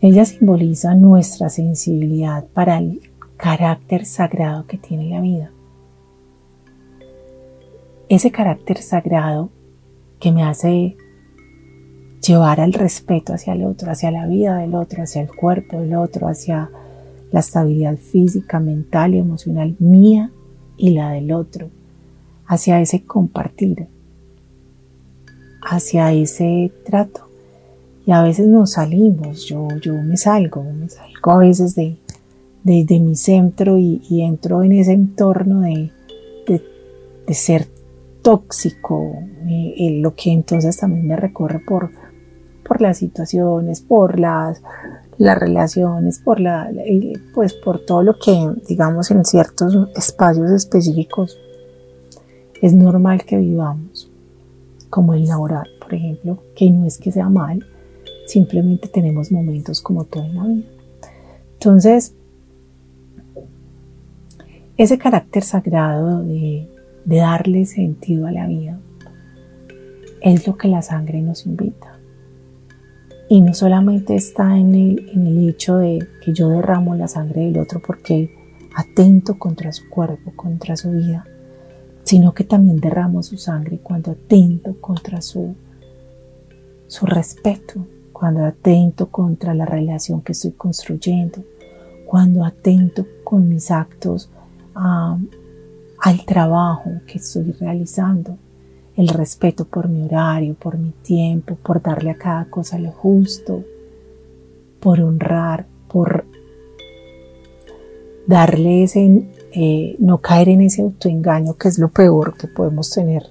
Ella 0.01 0.25
simboliza 0.25 0.95
nuestra 0.95 1.49
sensibilidad 1.49 2.45
para 2.47 2.79
el 2.79 3.01
carácter 3.37 4.05
sagrado 4.05 4.65
que 4.67 4.77
tiene 4.77 5.09
la 5.09 5.21
vida. 5.21 5.51
Ese 8.09 8.31
carácter 8.31 8.79
sagrado 8.79 9.49
que 10.19 10.31
me 10.31 10.43
hace 10.43 10.97
llevar 12.25 12.59
al 12.59 12.73
respeto 12.73 13.33
hacia 13.33 13.53
el 13.53 13.63
otro, 13.63 13.91
hacia 13.91 14.11
la 14.11 14.27
vida 14.27 14.57
del 14.57 14.75
otro, 14.75 15.03
hacia 15.03 15.21
el 15.21 15.33
cuerpo 15.33 15.79
del 15.79 15.95
otro, 15.95 16.27
hacia 16.27 16.69
la 17.31 17.39
estabilidad 17.39 17.97
física, 17.97 18.59
mental 18.59 19.15
y 19.15 19.19
emocional 19.19 19.75
mía 19.79 20.31
y 20.77 20.91
la 20.91 21.11
del 21.11 21.31
otro, 21.31 21.69
hacia 22.45 22.81
ese 22.81 23.03
compartir, 23.03 23.87
hacia 25.61 26.11
ese 26.13 26.71
trato. 26.85 27.27
Y 28.05 28.11
a 28.11 28.23
veces 28.23 28.47
nos 28.47 28.71
salimos, 28.71 29.45
yo, 29.45 29.67
yo 29.81 29.93
me 29.93 30.17
salgo, 30.17 30.63
me 30.63 30.89
salgo 30.89 31.31
a 31.31 31.37
veces 31.37 31.75
de, 31.75 31.97
mi 32.63 33.15
centro 33.15 33.77
y, 33.77 34.01
entro 34.21 34.63
en 34.63 34.71
ese 34.73 34.93
entorno 34.93 35.61
de, 35.61 35.91
de, 36.47 37.33
ser 37.33 37.67
tóxico, 38.21 39.15
eh, 39.47 39.99
lo 40.01 40.15
que 40.15 40.31
entonces 40.31 40.77
también 40.77 41.07
me 41.07 41.15
recorre 41.15 41.59
por, 41.59 41.91
por 42.67 42.81
las 42.81 42.97
situaciones, 42.97 43.81
por 43.81 44.19
las, 44.19 44.61
las 45.17 45.37
relaciones, 45.37 46.19
por, 46.19 46.39
la, 46.39 46.69
pues 47.33 47.53
por 47.53 47.85
todo 47.85 48.03
lo 48.03 48.17
que, 48.17 48.49
digamos, 48.67 49.11
en 49.11 49.23
ciertos 49.23 49.89
espacios 49.95 50.51
específicos. 50.51 51.37
Es 52.61 52.73
normal 52.73 53.23
que 53.23 53.37
vivamos, 53.37 54.10
como 54.91 55.15
el 55.15 55.25
laboral, 55.25 55.67
por 55.81 55.95
ejemplo, 55.95 56.43
que 56.55 56.69
no 56.69 56.85
es 56.85 56.99
que 56.99 57.11
sea 57.11 57.29
mal, 57.29 57.65
Simplemente 58.31 58.87
tenemos 58.87 59.29
momentos 59.29 59.81
como 59.81 60.05
todo 60.05 60.23
en 60.23 60.35
la 60.35 60.45
vida. 60.45 60.67
Entonces, 61.51 62.15
ese 64.77 64.97
carácter 64.97 65.43
sagrado 65.43 66.23
de, 66.23 66.69
darle 67.03 67.65
sentido 67.65 68.27
a 68.27 68.31
la 68.31 68.47
vida 68.47 68.79
es 70.21 70.47
lo 70.47 70.55
que 70.55 70.69
la 70.69 70.81
sangre 70.81 71.21
nos 71.21 71.45
invita. 71.45 71.99
Y 73.27 73.41
no 73.41 73.53
solamente 73.53 74.15
está 74.15 74.57
en 74.57 74.75
el, 74.75 75.49
hecho 75.49 75.75
de 75.75 76.07
que 76.23 76.31
yo 76.31 76.47
derramo 76.47 76.95
la 76.95 77.09
sangre 77.09 77.41
del 77.41 77.59
otro 77.59 77.81
porque 77.85 78.33
atento 78.77 79.37
contra 79.37 79.73
su 79.73 79.89
cuerpo, 79.89 80.31
contra 80.37 80.77
su 80.77 80.91
vida, 80.91 81.25
sino 82.03 82.33
que 82.33 82.43
también 82.43 82.79
derramo 82.79 83.23
su 83.23 83.37
sangre 83.37 83.79
cuando 83.79 84.11
atento 84.11 84.75
contra 84.79 85.21
su, 85.21 85.55
su 86.87 87.05
respeto, 87.05 87.85
cuando 88.11 88.45
atento 88.45 89.07
contra 89.07 89.53
la 89.53 89.65
relación 89.65 90.21
que 90.21 90.33
estoy 90.33 90.51
construyendo, 90.51 91.43
cuando 92.05 92.43
atento 92.45 93.05
con 93.23 93.47
mis 93.49 93.71
actos 93.71 94.29
al 94.73 96.25
trabajo 96.25 96.91
que 97.07 97.17
estoy 97.17 97.51
realizando, 97.53 98.37
el 98.95 99.07
respeto 99.07 99.65
por 99.65 99.87
mi 99.87 100.03
horario, 100.03 100.53
por 100.53 100.77
mi 100.77 100.91
tiempo, 100.91 101.55
por 101.55 101.81
darle 101.81 102.11
a 102.11 102.17
cada 102.17 102.45
cosa 102.45 102.77
lo 102.77 102.91
justo, 102.91 103.63
por 104.79 104.99
honrar, 104.99 105.65
por 105.87 106.25
darle 108.27 108.83
ese, 108.83 109.25
eh, 109.53 109.95
no 109.99 110.19
caer 110.19 110.49
en 110.49 110.61
ese 110.61 110.81
autoengaño 110.81 111.55
que 111.55 111.67
es 111.67 111.77
lo 111.77 111.89
peor 111.89 112.37
que 112.37 112.47
podemos 112.47 112.89
tener 112.89 113.23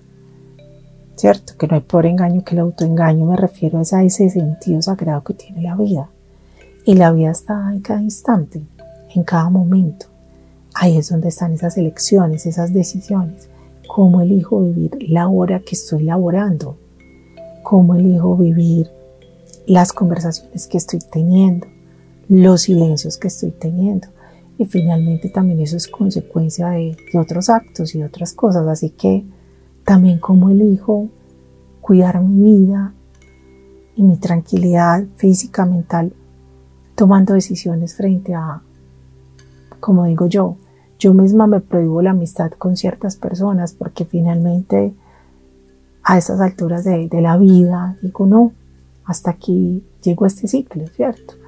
¿cierto? 1.21 1.53
Que 1.59 1.67
no 1.67 1.75
hay 1.75 1.83
por 1.83 2.07
engaño 2.07 2.43
que 2.43 2.55
el 2.55 2.61
autoengaño, 2.61 3.27
me 3.27 3.37
refiero 3.37 3.79
a 3.79 4.03
ese 4.03 4.31
sentido 4.31 4.81
sagrado 4.81 5.23
que 5.23 5.35
tiene 5.35 5.61
la 5.61 5.77
vida. 5.77 6.09
Y 6.87 6.95
la 6.95 7.13
vida 7.13 7.31
está 7.31 7.71
en 7.75 7.81
cada 7.81 8.01
instante, 8.01 8.63
en 9.15 9.23
cada 9.23 9.51
momento. 9.51 10.07
Ahí 10.73 10.97
es 10.97 11.11
donde 11.11 11.29
están 11.29 11.53
esas 11.53 11.77
elecciones, 11.77 12.47
esas 12.47 12.73
decisiones. 12.73 13.49
cómo 13.87 14.21
elijo 14.21 14.63
vivir 14.63 14.97
la 15.11 15.27
hora 15.27 15.61
que 15.61 15.75
estoy 15.75 16.05
laborando, 16.05 16.77
cómo 17.65 17.97
elijo 17.97 18.37
vivir 18.37 18.89
las 19.67 19.93
conversaciones 19.93 20.69
que 20.69 20.79
estoy 20.79 21.01
teniendo, 21.01 21.67
los 22.29 22.63
silencios 22.63 23.19
que 23.19 23.29
estoy 23.29 23.51
teniendo. 23.51 24.07
Y 24.61 24.67
finalmente 24.67 25.31
también 25.31 25.59
eso 25.61 25.79
es 25.79 25.89
consecuencia 25.89 26.69
de, 26.69 26.95
de 27.11 27.19
otros 27.19 27.49
actos 27.49 27.95
y 27.95 28.03
otras 28.03 28.35
cosas. 28.35 28.67
Así 28.67 28.91
que 28.91 29.25
también 29.87 30.19
cómo 30.19 30.51
elijo 30.51 31.09
cuidar 31.81 32.23
mi 32.23 32.59
vida 32.59 32.93
y 33.97 34.03
mi 34.03 34.19
tranquilidad 34.19 35.07
física, 35.17 35.65
mental, 35.65 36.13
tomando 36.95 37.33
decisiones 37.33 37.95
frente 37.95 38.35
a, 38.35 38.61
como 39.81 40.05
digo 40.05 40.27
yo, 40.27 40.57
yo 40.99 41.15
misma 41.15 41.47
me 41.47 41.61
prohíbo 41.61 42.03
la 42.03 42.11
amistad 42.11 42.51
con 42.51 42.77
ciertas 42.77 43.17
personas 43.17 43.73
porque 43.73 44.05
finalmente 44.05 44.93
a 46.03 46.19
estas 46.19 46.39
alturas 46.39 46.85
de, 46.85 47.09
la 47.13 47.39
vida 47.39 47.97
digo 48.03 48.27
no, 48.27 48.53
hasta 49.07 49.31
aquí 49.31 49.83
llegó 50.03 50.27
este 50.27 50.49
ciclo, 50.49 50.87
¿cierto? 50.89 51.40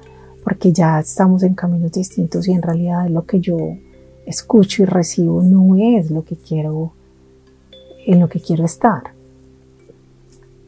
Porque 0.43 0.71
ya 0.71 0.99
estamos 0.99 1.43
en 1.43 1.53
caminos 1.53 1.91
distintos 1.91 2.47
y 2.47 2.51
en 2.51 2.61
realidad 2.61 3.07
lo 3.09 3.25
que 3.25 3.39
yo 3.39 3.57
escucho 4.25 4.83
y 4.83 4.85
recibo 4.85 5.41
no 5.41 5.75
es 5.75 6.11
lo 6.11 6.23
que 6.23 6.35
quiero, 6.35 6.93
en 8.05 8.19
lo 8.19 8.29
que 8.29 8.41
quiero 8.41 8.65
estar. 8.65 9.03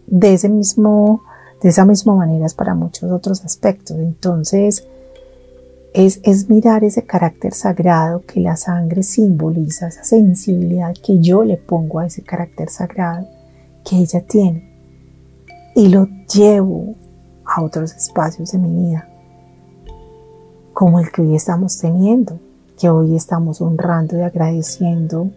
De 0.07 0.33
ese 0.33 0.49
mismo, 0.49 1.23
de 1.61 1.69
esa 1.69 1.85
misma 1.85 2.15
manera 2.15 2.45
es 2.45 2.53
para 2.53 2.75
muchos 2.75 3.11
otros 3.11 3.43
aspectos. 3.43 3.97
Entonces, 3.97 4.87
es, 5.95 6.49
mirar 6.49 6.83
ese 6.83 7.05
carácter 7.05 7.53
sagrado 7.53 8.23
que 8.25 8.41
la 8.41 8.57
sangre 8.57 9.01
simboliza, 9.01 9.87
esa 9.87 10.03
sensibilidad 10.03 10.93
que 10.93 11.19
yo 11.19 11.45
le 11.45 11.55
pongo 11.55 11.99
a 11.99 12.07
ese 12.07 12.21
carácter 12.21 12.69
sagrado 12.69 13.27
que 13.89 13.97
ella 13.97 14.21
tiene 14.21 14.75
y 15.73 15.87
lo 15.87 16.07
llevo 16.33 16.95
a 17.45 17.61
otros 17.61 17.93
espacios 17.95 18.51
de 18.51 18.57
mi 18.57 18.87
vida, 18.87 19.07
como 20.75 20.99
el 20.99 21.09
que 21.09 21.21
hoy 21.21 21.35
estamos 21.35 21.79
teniendo, 21.79 22.37
que 22.77 22.89
hoy 22.89 23.15
estamos 23.15 23.61
honrando 23.61 24.17
y 24.17 24.21
agradeciendo 24.23 25.31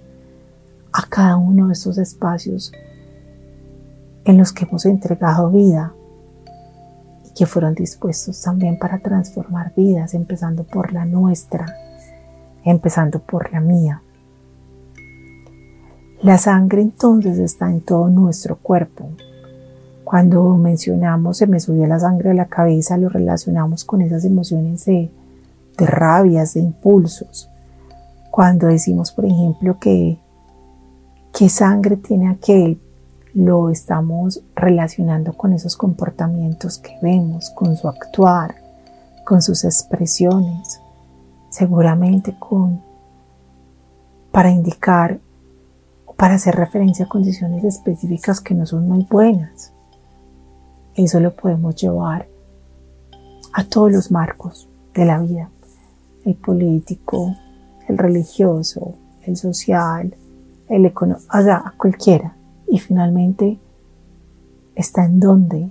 a 0.92 1.06
cada 1.08 1.36
uno 1.36 1.68
de 1.68 1.74
esos 1.74 1.96
espacios 1.96 2.72
en 4.24 4.36
los 4.36 4.52
que 4.52 4.64
hemos 4.64 4.84
entregado 4.84 5.48
vida, 5.48 5.92
que 7.36 7.46
fueron 7.46 7.76
dispuestos 7.76 8.42
también 8.42 8.80
para 8.80 8.98
transformar 8.98 9.72
vidas, 9.76 10.12
empezando 10.12 10.64
por 10.64 10.92
la 10.92 11.04
nuestra, 11.04 11.72
empezando 12.64 13.20
por 13.20 13.52
la 13.52 13.60
mía. 13.60 14.02
La 16.20 16.36
sangre 16.36 16.82
entonces 16.82 17.38
está 17.38 17.70
en 17.70 17.80
todo 17.80 18.08
nuestro 18.08 18.56
cuerpo. 18.56 19.08
Cuando 20.02 20.56
mencionamos 20.56 21.38
se 21.38 21.46
me 21.46 21.60
subió 21.60 21.86
la 21.86 22.00
sangre 22.00 22.32
a 22.32 22.34
la 22.34 22.46
cabeza, 22.46 22.96
lo 22.96 23.08
relacionamos 23.08 23.84
con 23.84 24.02
esas 24.02 24.24
emociones 24.24 24.84
de, 24.84 25.12
de 25.78 25.86
rabias, 25.86 26.54
de 26.54 26.60
impulsos. 26.60 27.48
Cuando 28.30 28.66
decimos, 28.66 29.12
por 29.12 29.24
ejemplo, 29.24 29.78
que 29.78 30.18
qué 31.32 31.48
sangre 31.48 31.96
tiene 31.96 32.28
aquel, 32.28 32.80
lo 33.34 33.70
estamos 33.70 34.42
relacionando 34.56 35.32
con 35.34 35.52
esos 35.52 35.76
comportamientos 35.76 36.78
que 36.78 36.98
vemos, 37.00 37.50
con 37.50 37.76
su 37.76 37.88
actuar, 37.88 38.56
con 39.24 39.40
sus 39.42 39.64
expresiones, 39.64 40.80
seguramente 41.50 42.34
con 42.38 42.82
para 44.32 44.50
indicar 44.50 45.18
o 46.06 46.14
para 46.14 46.34
hacer 46.34 46.54
referencia 46.54 47.04
a 47.04 47.08
condiciones 47.08 47.64
específicas 47.64 48.40
que 48.40 48.54
no 48.54 48.66
son 48.66 48.88
muy 48.88 49.06
buenas. 49.08 49.72
Eso 50.94 51.20
lo 51.20 51.34
podemos 51.34 51.76
llevar 51.76 52.28
a 53.52 53.64
todos 53.64 53.92
los 53.92 54.10
marcos 54.10 54.68
de 54.94 55.04
la 55.04 55.20
vida, 55.20 55.50
el 56.28 56.34
político, 56.34 57.34
el 57.88 57.96
religioso, 57.96 58.94
el 59.22 59.36
social, 59.36 60.14
el 60.68 60.84
económico, 60.84 61.26
o 61.32 61.42
sea, 61.42 61.56
a 61.64 61.74
cualquiera. 61.76 62.36
Y 62.66 62.78
finalmente, 62.78 63.58
¿está 64.74 65.06
en 65.06 65.20
dónde? 65.20 65.70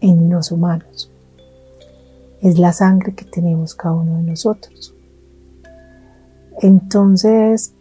En 0.00 0.30
los 0.30 0.52
humanos. 0.52 1.10
Es 2.40 2.58
la 2.58 2.72
sangre 2.72 3.14
que 3.14 3.24
tenemos 3.24 3.74
cada 3.74 3.94
uno 3.94 4.16
de 4.16 4.22
nosotros. 4.22 4.94
Entonces, 6.62 7.74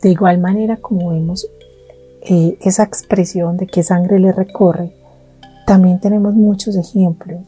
de 0.00 0.10
igual 0.10 0.38
manera 0.38 0.76
como 0.76 1.10
vemos 1.10 1.48
eh, 2.22 2.56
esa 2.60 2.84
expresión 2.84 3.56
de 3.56 3.66
qué 3.66 3.82
sangre 3.82 4.18
le 4.20 4.32
recorre, 4.32 4.94
también 5.66 6.00
tenemos 6.00 6.34
muchos 6.34 6.76
ejemplos 6.76 7.40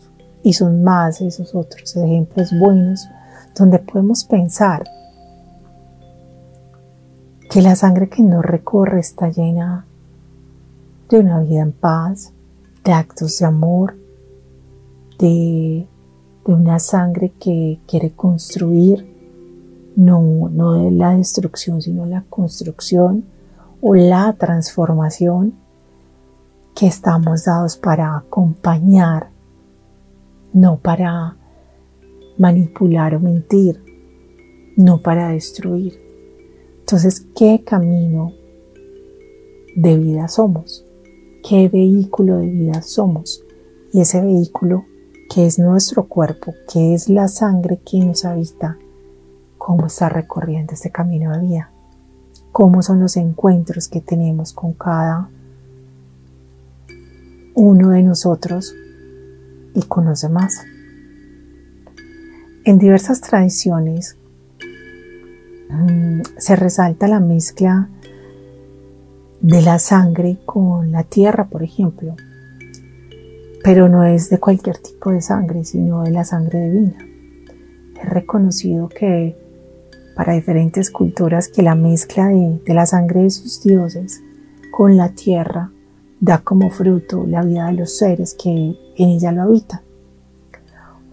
y 0.43 0.53
son 0.53 0.83
más 0.83 1.21
esos 1.21 1.55
otros 1.55 1.97
ejemplos 1.97 2.51
buenos 2.59 3.09
donde 3.55 3.79
podemos 3.79 4.25
pensar 4.25 4.85
que 7.51 7.63
la 7.63 7.77
sangre 7.77 8.09
que 8.09 8.23
nos 8.23 8.45
recorre 8.45 9.01
está 9.01 9.29
llena 9.29 9.87
de 11.09 11.21
una 11.21 11.41
vida 11.41 11.63
en 11.63 11.73
paz, 11.73 12.33
de 12.85 12.93
actos 12.93 13.39
de 13.39 13.47
amor, 13.47 13.97
de, 15.19 15.87
una 16.47 16.79
sangre 16.79 17.33
que 17.41 17.81
quiere 17.87 18.11
construir, 18.11 19.11
no, 19.97 20.51
no 20.51 20.73
de 20.73 20.91
la 20.91 21.17
destrucción, 21.17 21.81
sino 21.81 22.05
la 22.05 22.23
construcción 22.29 23.25
o 23.81 23.95
la 23.95 24.35
transformación 24.35 25.55
que 26.75 26.87
estamos 26.87 27.45
dados 27.45 27.79
para 27.79 28.17
acompañar, 28.17 29.31
no 30.53 30.77
para 30.77 31.37
manipular 32.39 33.15
o 33.15 33.21
mentir, 33.21 33.81
no 34.77 35.03
para 35.03 35.31
destruir. 35.31 36.01
Entonces, 36.81 37.27
¿qué 37.35 37.63
camino 37.65 38.33
de 39.77 39.99
vida 39.99 40.29
somos? 40.29 40.85
qué 41.47 41.69
vehículo 41.69 42.39
de 42.39 42.49
vida 42.49 42.83
somos. 42.83 43.45
Y 43.93 44.01
ese 44.01 44.21
vehículo 44.21 44.87
que 45.33 45.47
es 45.47 45.59
nuestro 45.59 46.09
cuerpo, 46.09 46.55
que 46.73 46.95
es 46.95 47.09
la 47.09 47.29
sangre 47.29 47.81
que 47.85 47.99
nos 48.01 48.25
habita, 48.25 48.79
cómo 49.59 49.87
está 49.87 50.09
recorriendo 50.09 50.73
este 50.73 50.91
camino 50.91 51.33
de 51.33 51.41
vida, 51.41 51.71
cómo 52.51 52.83
son 52.83 53.01
los 53.01 53.17
encuentros 53.17 53.89
que 53.89 54.01
tenemos 54.01 54.53
con 54.53 54.73
cada 54.73 55.29
uno 57.55 57.91
de 57.91 58.03
nosotros 58.03 58.75
y 59.75 59.83
con 59.83 60.07
los 60.07 60.23
demás. 60.23 60.65
En 62.67 62.79
diversas 62.79 63.21
tradiciones 63.21 64.17
mm, 65.69 66.23
se 66.39 66.57
resalta 66.57 67.07
la 67.07 67.21
mezcla 67.21 67.91
de 69.43 69.61
la 69.61 69.79
sangre 69.79 70.39
con 70.47 70.91
la 70.91 71.03
tierra, 71.03 71.45
por 71.45 71.63
ejemplo. 71.63 72.17
Pero 73.63 73.91
no 73.91 74.05
es 74.05 74.31
de 74.31 74.41
cualquier 74.41 74.79
tipo 74.79 75.11
de 75.11 75.21
sangre, 75.21 75.65
sino 75.65 76.05
de 76.05 76.11
la 76.11 76.25
sangre 76.25 76.71
divina. 76.71 76.97
Es 78.03 78.09
reconocido 78.09 78.89
que 78.89 79.37
para 80.17 80.33
diferentes 80.33 80.91
culturas 80.91 81.49
que 81.49 81.61
la 81.61 81.75
mezcla 81.75 82.29
de, 82.29 82.63
de 82.65 82.75
la 82.75 82.87
sangre 82.87 83.25
de 83.25 83.31
sus 83.31 83.63
dioses 83.63 84.23
con 84.71 84.97
la 84.97 85.11
tierra 85.11 85.71
da 86.19 86.39
como 86.39 86.71
fruto 86.71 87.27
la 87.27 87.43
vida 87.43 87.67
de 87.67 87.75
los 87.75 87.99
seres 87.99 88.35
que 88.43 88.49
en 88.51 88.79
ella 88.97 89.33
lo 89.33 89.43
habitan. 89.43 89.83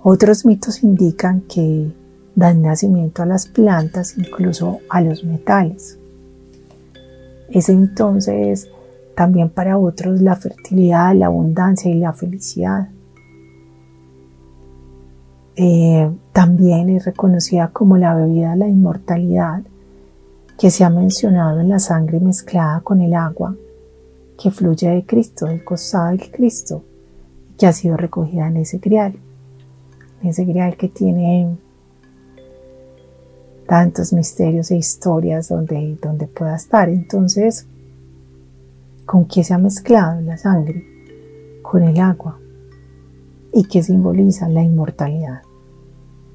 Otros 0.04 0.46
mitos 0.46 0.84
indican 0.84 1.42
que 1.42 1.92
dan 2.36 2.64
nacimiento 2.64 3.22
a 3.22 3.28
las 3.28 3.48
plantas, 3.48 4.18
incluso 4.18 4.80
a 4.90 5.02
los 5.02 5.24
metales. 5.24 6.00
Es 7.50 7.70
entonces 7.70 8.70
también 9.16 9.50
para 9.50 9.78
otros 9.78 10.22
la 10.22 10.36
fertilidad, 10.36 11.14
la 11.14 11.28
abundancia 11.28 11.92
y 11.92 12.00
la 12.00 12.14
felicidad. 12.14 12.90
Eh, 15.56 16.10
también 16.34 16.90
es 16.90 17.06
reconocida 17.06 17.68
como 17.68 17.98
la 17.98 18.16
bebida 18.16 18.52
de 18.52 18.58
la 18.58 18.68
inmortalidad 18.68 19.62
que 20.58 20.72
se 20.72 20.84
ha 20.84 20.90
mencionado 20.90 21.60
en 21.60 21.70
la 21.70 21.80
sangre 21.80 22.20
mezclada 22.20 22.82
con 22.82 23.02
el 23.02 23.14
agua 23.14 23.56
que 24.42 24.50
fluye 24.50 24.90
de 24.90 25.06
Cristo, 25.06 25.46
del 25.46 25.64
costado 25.64 26.08
del 26.08 26.32
Cristo, 26.32 26.84
que 27.58 27.68
ha 27.68 27.74
sido 27.74 27.98
recogida 27.98 28.48
en 28.48 28.58
ese 28.58 28.80
en 28.84 29.31
ese 30.24 30.46
grial 30.46 30.78
que 30.78 30.90
tiene 30.90 31.58
tantos 33.68 34.12
misterios 34.12 34.70
e 34.72 34.76
historias 34.76 35.48
donde, 35.48 35.98
donde 36.02 36.28
pueda 36.28 36.56
estar. 36.56 36.90
Entonces, 36.90 37.68
¿con 39.06 39.26
qué 39.26 39.44
se 39.44 39.54
ha 39.54 39.58
mezclado 39.58 40.20
la 40.22 40.38
sangre? 40.38 40.86
Con 41.62 41.84
el 41.84 42.00
agua. 42.00 42.38
¿Y 43.54 43.64
qué 43.66 43.82
simboliza? 43.82 44.50
La 44.50 44.64
inmortalidad. 44.64 45.42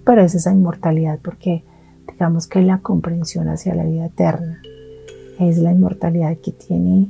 Pero 0.05 0.23
es 0.23 0.35
esa 0.35 0.53
inmortalidad 0.53 1.19
porque 1.23 1.65
digamos 2.11 2.47
que 2.47 2.63
la 2.63 2.79
comprensión 2.79 3.49
hacia 3.49 3.75
la 3.75 3.85
vida 3.85 4.07
eterna. 4.07 4.63
es 5.39 5.59
la 5.59 5.73
inmortalidad 5.73 6.39
que 6.39 6.53
tiene 6.53 7.09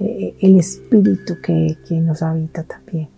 eh, 0.00 0.34
el 0.40 0.58
espíritu 0.58 1.40
que, 1.40 1.76
que 1.86 2.00
nos 2.00 2.22
habita 2.22 2.64
también. 2.64 3.08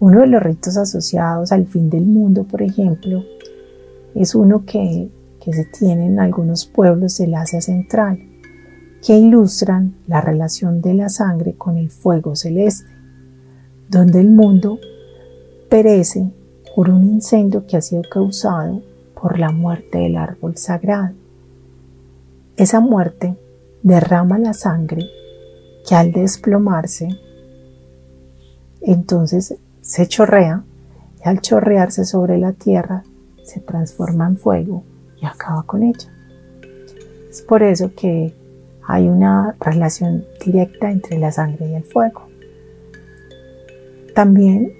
Uno 0.00 0.20
de 0.20 0.28
los 0.28 0.42
ritos 0.42 0.76
asociados 0.76 1.50
al 1.50 1.66
fin 1.66 1.90
del 1.90 2.06
mundo, 2.06 2.44
por 2.44 2.62
ejemplo, 2.62 3.24
es 4.14 4.34
uno 4.34 4.64
que, 4.64 5.10
que 5.42 5.52
se 5.52 5.64
tiene 5.64 6.06
en 6.06 6.20
algunos 6.20 6.66
pueblos 6.66 7.18
del 7.18 7.34
Asia 7.34 7.60
Central, 7.60 8.20
que 9.04 9.16
ilustran 9.16 9.96
la 10.06 10.20
relación 10.20 10.80
de 10.80 10.94
la 10.94 11.08
sangre 11.08 11.54
con 11.54 11.76
el 11.76 11.90
fuego 11.90 12.36
celeste, 12.36 12.88
donde 13.88 14.20
el 14.20 14.30
mundo 14.30 14.78
perece 15.68 16.30
por 16.76 16.90
un 16.90 17.02
incendio 17.02 17.66
que 17.66 17.76
ha 17.76 17.80
sido 17.80 18.02
causado 18.02 18.82
por 19.20 19.38
la 19.40 19.50
muerte 19.50 19.98
del 19.98 20.16
árbol 20.16 20.56
sagrado. 20.56 21.14
Esa 22.56 22.78
muerte 22.78 23.36
derrama 23.82 24.38
la 24.38 24.54
sangre 24.54 25.06
que 25.88 25.94
al 25.94 26.12
desplomarse, 26.12 27.08
entonces 28.80 29.56
se 29.88 30.06
chorrea 30.06 30.64
y 31.24 31.26
al 31.26 31.40
chorrearse 31.40 32.04
sobre 32.04 32.36
la 32.36 32.52
tierra 32.52 33.04
se 33.42 33.60
transforma 33.60 34.26
en 34.26 34.36
fuego 34.36 34.84
y 35.18 35.24
acaba 35.24 35.62
con 35.62 35.82
ella. 35.82 36.12
Es 37.30 37.40
por 37.40 37.62
eso 37.62 37.94
que 37.96 38.34
hay 38.86 39.08
una 39.08 39.56
relación 39.58 40.26
directa 40.44 40.90
entre 40.90 41.18
la 41.18 41.32
sangre 41.32 41.70
y 41.70 41.74
el 41.74 41.84
fuego. 41.84 42.28
También 44.14 44.74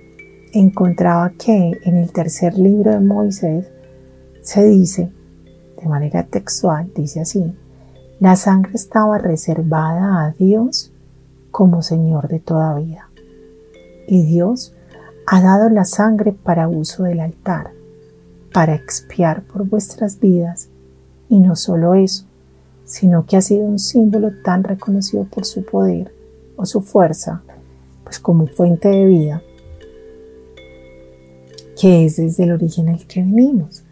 encontraba 0.53 1.31
que 1.31 1.73
en 1.85 1.97
el 1.97 2.12
tercer 2.12 2.59
libro 2.59 2.90
de 2.90 3.01
Moisés 3.01 3.66
se 4.42 4.66
dice, 4.66 5.11
de 5.81 5.88
manera 5.88 6.25
textual, 6.25 6.92
dice 6.94 7.23
así, 7.23 7.57
la 8.21 8.37
sangre 8.37 8.73
estaba 8.75 9.16
reservada 9.16 10.27
a 10.27 10.33
Dios 10.33 10.92
como 11.51 11.81
Señor 11.81 12.29
de 12.29 12.40
toda 12.40 12.75
vida. 12.75 13.09
Y 14.07 14.25
Dios 14.27 14.75
ha 15.31 15.43
dado 15.43 15.69
la 15.69 15.85
sangre 15.85 16.33
para 16.33 16.69
uso 16.69 17.03
del 17.03 17.21
altar, 17.21 17.73
para 18.55 18.75
expiar 18.75 19.43
por 19.43 19.69
vuestras 19.69 20.19
vidas, 20.21 20.71
y 21.29 21.41
no 21.41 21.55
solo 21.55 21.95
eso, 21.95 22.25
sino 22.87 23.27
que 23.27 23.37
ha 23.37 23.43
sido 23.43 23.67
un 23.67 23.79
símbolo 23.79 24.31
tan 24.43 24.64
reconocido 24.64 25.25
por 25.25 25.45
su 25.45 25.67
poder 25.67 26.14
o 26.57 26.64
su 26.64 26.81
fuerza, 26.81 27.43
pues 28.05 28.19
como 28.19 28.47
fuente 28.47 28.88
de 28.88 29.05
vida, 29.05 29.43
que 31.79 32.07
es 32.07 32.17
desde 32.17 32.45
el 32.45 32.53
origen 32.53 32.88
el 32.88 33.07
que 33.07 33.21
venimos. 33.21 33.85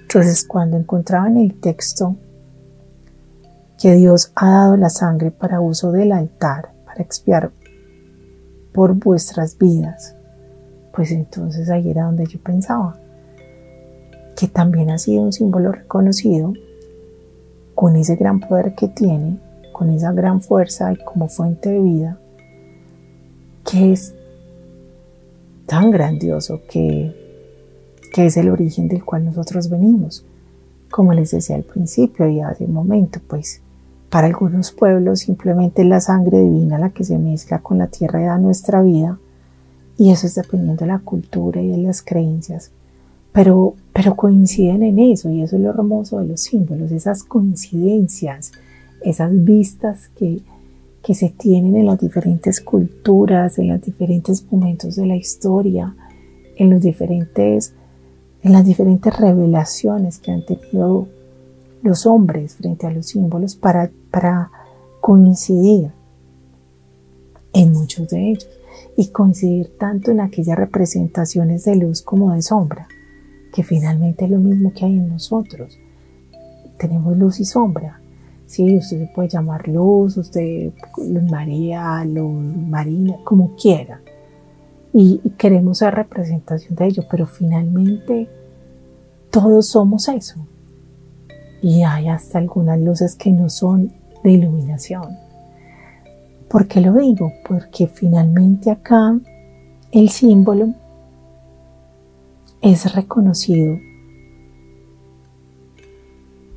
Entonces, 0.00 0.42
cuando 0.42 0.78
encontraba 0.78 1.28
en 1.28 1.36
el 1.36 1.60
texto 1.60 2.16
que 3.78 3.94
Dios 3.94 4.32
ha 4.36 4.50
dado 4.50 4.78
la 4.78 4.88
sangre 4.88 5.32
para 5.32 5.60
uso 5.60 5.92
del 5.92 6.12
altar, 6.12 6.72
para 6.86 7.02
expiar 7.02 7.52
por 8.72 8.94
vuestras 8.94 9.58
vidas, 9.58 10.14
pues 10.92 11.12
entonces 11.12 11.70
ahí 11.70 11.90
era 11.90 12.04
donde 12.04 12.26
yo 12.26 12.38
pensaba 12.40 12.98
que 14.36 14.48
también 14.48 14.90
ha 14.90 14.98
sido 14.98 15.22
un 15.22 15.32
símbolo 15.32 15.72
reconocido 15.72 16.52
con 17.74 17.96
ese 17.96 18.16
gran 18.16 18.40
poder 18.40 18.74
que 18.74 18.88
tiene, 18.88 19.38
con 19.72 19.90
esa 19.90 20.12
gran 20.12 20.40
fuerza 20.40 20.92
y 20.92 20.96
como 20.96 21.28
fuente 21.28 21.70
de 21.70 21.80
vida, 21.80 22.18
que 23.64 23.92
es 23.92 24.14
tan 25.66 25.90
grandioso 25.90 26.60
que 26.68 27.28
que 28.12 28.26
es 28.26 28.36
el 28.36 28.48
origen 28.50 28.88
del 28.88 29.04
cual 29.04 29.24
nosotros 29.24 29.68
venimos. 29.68 30.24
Como 30.90 31.12
les 31.12 31.30
decía 31.30 31.56
al 31.56 31.64
principio 31.64 32.28
y 32.28 32.40
hace 32.40 32.64
un 32.64 32.72
momento, 32.72 33.20
pues 33.26 33.60
para 34.10 34.26
algunos 34.26 34.72
pueblos 34.72 35.20
simplemente 35.20 35.82
es 35.82 35.88
la 35.88 36.00
sangre 36.00 36.40
divina 36.40 36.78
la 36.78 36.90
que 36.90 37.04
se 37.04 37.18
mezcla 37.18 37.60
con 37.60 37.78
la 37.78 37.88
tierra 37.88 38.22
y 38.22 38.24
da 38.24 38.38
nuestra 38.38 38.82
vida, 38.82 39.18
y 39.98 40.10
eso 40.10 40.28
es 40.28 40.36
dependiendo 40.36 40.84
de 40.84 40.86
la 40.86 41.00
cultura 41.00 41.60
y 41.60 41.68
de 41.68 41.78
las 41.78 42.02
creencias. 42.02 42.70
Pero, 43.32 43.74
pero 43.92 44.16
coinciden 44.16 44.82
en 44.84 45.00
eso, 45.00 45.28
y 45.28 45.42
eso 45.42 45.56
es 45.56 45.62
lo 45.62 45.70
hermoso 45.70 46.20
de 46.20 46.26
los 46.28 46.40
símbolos, 46.40 46.92
esas 46.92 47.24
coincidencias, 47.24 48.52
esas 49.02 49.30
vistas 49.44 50.08
que, 50.16 50.40
que 51.02 51.14
se 51.14 51.30
tienen 51.30 51.76
en 51.76 51.86
las 51.86 52.00
diferentes 52.00 52.60
culturas, 52.60 53.58
en 53.58 53.68
los 53.68 53.82
diferentes 53.82 54.46
momentos 54.50 54.96
de 54.96 55.06
la 55.06 55.16
historia, 55.16 55.94
en 56.56 56.70
los 56.70 56.80
diferentes 56.80 57.74
en 58.40 58.52
las 58.52 58.64
diferentes 58.64 59.16
revelaciones 59.18 60.18
que 60.18 60.30
han 60.30 60.46
tenido 60.46 61.08
los 61.82 62.06
hombres 62.06 62.54
frente 62.54 62.86
a 62.86 62.90
los 62.90 63.08
símbolos 63.08 63.56
para, 63.56 63.90
para 64.12 64.50
coincidir 65.00 65.90
en 67.52 67.72
muchos 67.72 68.08
de 68.08 68.30
ellos 68.30 68.57
y 68.96 69.08
coincidir 69.08 69.76
tanto 69.78 70.10
en 70.10 70.20
aquellas 70.20 70.58
representaciones 70.58 71.64
de 71.64 71.76
luz 71.76 72.02
como 72.02 72.32
de 72.32 72.42
sombra, 72.42 72.88
que 73.52 73.62
finalmente 73.62 74.24
es 74.24 74.30
lo 74.30 74.38
mismo 74.38 74.72
que 74.72 74.84
hay 74.84 74.96
en 74.96 75.08
nosotros. 75.08 75.78
Tenemos 76.78 77.16
luz 77.16 77.40
y 77.40 77.44
sombra. 77.44 78.00
Sí, 78.46 78.76
usted 78.76 79.00
se 79.00 79.12
puede 79.14 79.28
llamar 79.28 79.68
luz, 79.68 80.16
usted 80.16 80.72
luz 80.96 81.30
María, 81.30 82.04
luz 82.04 82.42
Marina, 82.56 83.16
como 83.24 83.56
quiera 83.56 84.00
y, 84.92 85.20
queremos 85.36 85.78
ser 85.78 85.94
representación 85.94 86.74
de 86.74 86.86
ello, 86.86 87.04
pero 87.10 87.26
finalmente 87.26 88.28
todos 89.30 89.68
somos 89.68 90.08
eso. 90.08 90.46
Y 91.62 91.82
hay 91.82 92.08
hasta 92.08 92.38
algunas 92.38 92.80
luces 92.80 93.14
que 93.14 93.30
no 93.30 93.48
son 93.48 93.92
de 94.24 94.32
iluminación. 94.32 95.16
¿Por 96.48 96.66
qué 96.66 96.80
lo 96.80 96.94
digo? 96.94 97.32
Porque 97.46 97.86
finalmente 97.86 98.70
acá 98.70 99.18
el 99.92 100.08
símbolo 100.08 100.74
es 102.62 102.94
reconocido 102.94 103.78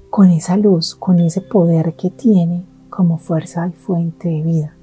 con 0.10 0.30
esa 0.30 0.58
luz, 0.58 0.96
con 0.96 1.20
ese 1.20 1.42
poder 1.42 1.94
que 1.96 2.10
tiene 2.10 2.64
como 2.90 3.18
fuerza 3.18 3.68
y 3.68 3.72
fuente 3.72 4.30
de 4.30 4.42
vida, 4.42 4.74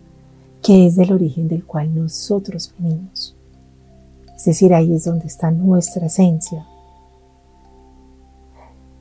que 0.63 0.87
es 0.87 0.97
del 0.97 1.13
origen 1.13 1.49
del 1.49 1.65
cual 1.65 1.95
nosotros 1.95 2.75
venimos. 2.79 3.35
Es 4.37 4.45
decir, 4.45 4.73
ahí 4.75 4.95
es 4.95 5.05
donde 5.05 5.27
está 5.27 5.51
nuestra 5.51 6.07
esencia. 6.07 6.67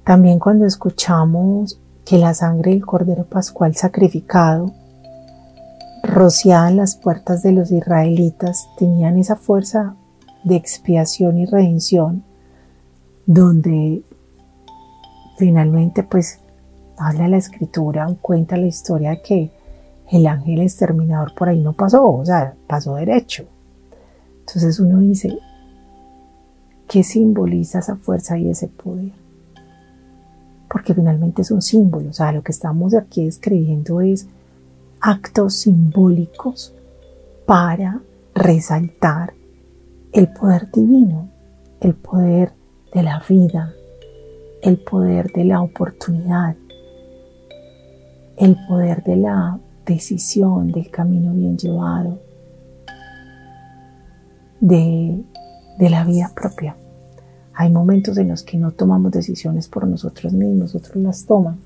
También 0.04 0.40
cuando 0.40 0.66
escuchamos 0.66 1.80
que 2.06 2.18
la 2.18 2.34
sangre 2.34 2.72
del 2.72 2.86
Cordero 2.86 3.26
Pascual 3.26 3.76
sacrificado, 3.76 4.72
rociada 6.04 6.70
en 6.70 6.78
las 6.78 6.96
puertas 6.96 7.44
de 7.44 7.52
los 7.52 7.72
israelitas, 7.72 8.70
tenían 8.78 9.18
esa 9.18 9.36
fuerza 9.36 9.96
de 10.44 10.56
expiación 10.56 11.38
y 11.38 11.46
redención, 11.46 12.24
donde 13.26 14.04
finalmente 15.38 16.04
pues 16.04 16.40
habla 16.98 17.28
la 17.28 17.38
escritura, 17.38 18.08
cuenta 18.22 18.58
la 18.58 18.68
historia 18.68 19.12
de 19.12 19.22
que 19.22 19.52
el 20.12 20.26
ángel 20.26 20.62
exterminador 20.62 21.34
por 21.36 21.50
ahí 21.50 21.62
no 21.62 21.74
pasó, 21.74 22.04
o 22.04 22.26
sea, 22.26 22.56
pasó 22.68 22.96
derecho. 22.96 23.46
Entonces 24.40 24.80
uno 24.80 25.00
dice, 25.00 25.38
¿qué 26.88 27.04
simboliza 27.04 27.80
esa 27.80 27.98
fuerza 27.98 28.38
y 28.38 28.50
ese 28.50 28.68
poder? 28.68 29.12
Porque 30.70 30.94
finalmente 30.94 31.42
es 31.42 31.52
un 31.52 31.62
símbolo, 31.62 32.10
o 32.10 32.14
sea, 32.14 32.32
lo 32.32 32.42
que 32.42 32.52
estamos 32.52 32.94
aquí 32.94 33.28
escribiendo 33.28 34.02
es 34.02 34.28
actos 35.02 35.56
simbólicos 35.56 36.74
para 37.46 38.02
resaltar 38.36 39.34
el 40.12 40.32
poder 40.34 40.70
divino, 40.72 41.30
el 41.80 41.94
poder 41.96 42.54
de 42.94 43.04
la 43.04 43.24
vida, 43.28 43.74
el 44.62 44.78
poder 44.80 45.32
de 45.32 45.46
la 45.46 45.62
oportunidad, 45.62 46.56
el 48.38 48.58
poder 48.68 49.04
de 49.04 49.16
la 49.18 49.60
decisión, 49.86 50.72
del 50.72 50.90
camino 50.92 51.34
bien 51.34 51.58
llevado, 51.58 52.20
de, 54.60 55.24
la 55.80 56.04
vida 56.04 56.32
propia. 56.36 56.76
Hay 57.54 57.72
momentos 57.72 58.18
en 58.18 58.30
los 58.30 58.44
que 58.44 58.58
no 58.58 58.72
tomamos 58.72 59.12
decisiones 59.12 59.68
por 59.68 59.88
nosotros 59.88 60.34
mismos, 60.34 60.76
otros 60.76 60.96
las 60.98 61.26
toman, 61.26 61.58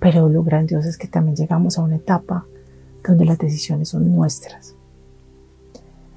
pero 0.00 0.28
lo 0.28 0.42
grandioso 0.42 0.88
es 0.88 0.96
que 0.96 1.08
también 1.08 1.36
llegamos 1.36 1.78
a 1.78 1.82
una 1.82 1.96
etapa 1.96 2.46
donde 3.06 3.24
las 3.24 3.38
decisiones 3.38 3.88
son 3.88 4.14
nuestras. 4.14 4.74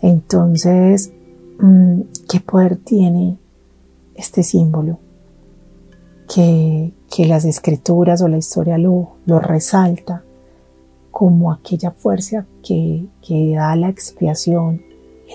Entonces, 0.02 1.14
mm, 1.60 2.02
¿qué 2.30 2.40
poder 2.40 2.78
tiene 2.78 3.38
este 4.16 4.44
símbolo? 4.44 5.00
Que, 6.34 6.94
las 7.26 7.46
escrituras 7.46 8.22
o 8.22 8.28
la 8.28 8.38
historia 8.38 8.78
lo, 8.78 9.18
lo 9.28 9.40
resalta 9.40 10.24
como 11.12 11.54
aquella 11.54 11.92
fuerza 11.92 12.48
que, 12.64 13.06
que 13.26 13.54
da 13.56 13.76
la 13.76 13.88
expiación, 13.88 14.82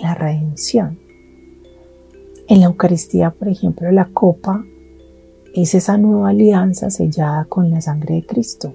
la 0.02 0.14
redención. 0.14 0.98
En 2.48 2.60
la 2.60 2.66
Eucaristía, 2.66 3.30
por 3.30 3.48
ejemplo, 3.48 3.90
la 3.92 4.06
copa 4.06 4.64
es 5.54 5.74
esa 5.74 5.98
nueva 5.98 6.30
alianza 6.30 6.90
sellada 6.90 7.44
con 7.44 7.70
la 7.70 7.80
sangre 7.80 8.16
de 8.16 8.26
Cristo. 8.26 8.74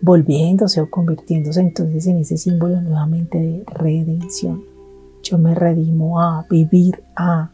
Volviéndose 0.00 0.80
o 0.80 0.90
convirtiéndose 0.90 1.60
entonces 1.60 2.06
en 2.06 2.18
ese 2.18 2.36
símbolo 2.36 2.80
nuevamente 2.80 3.38
de 3.38 3.64
redención. 3.66 4.62
Yo 5.22 5.38
me 5.38 5.54
redimo 5.54 6.20
a 6.20 6.46
vivir 6.48 7.02
a. 7.16 7.50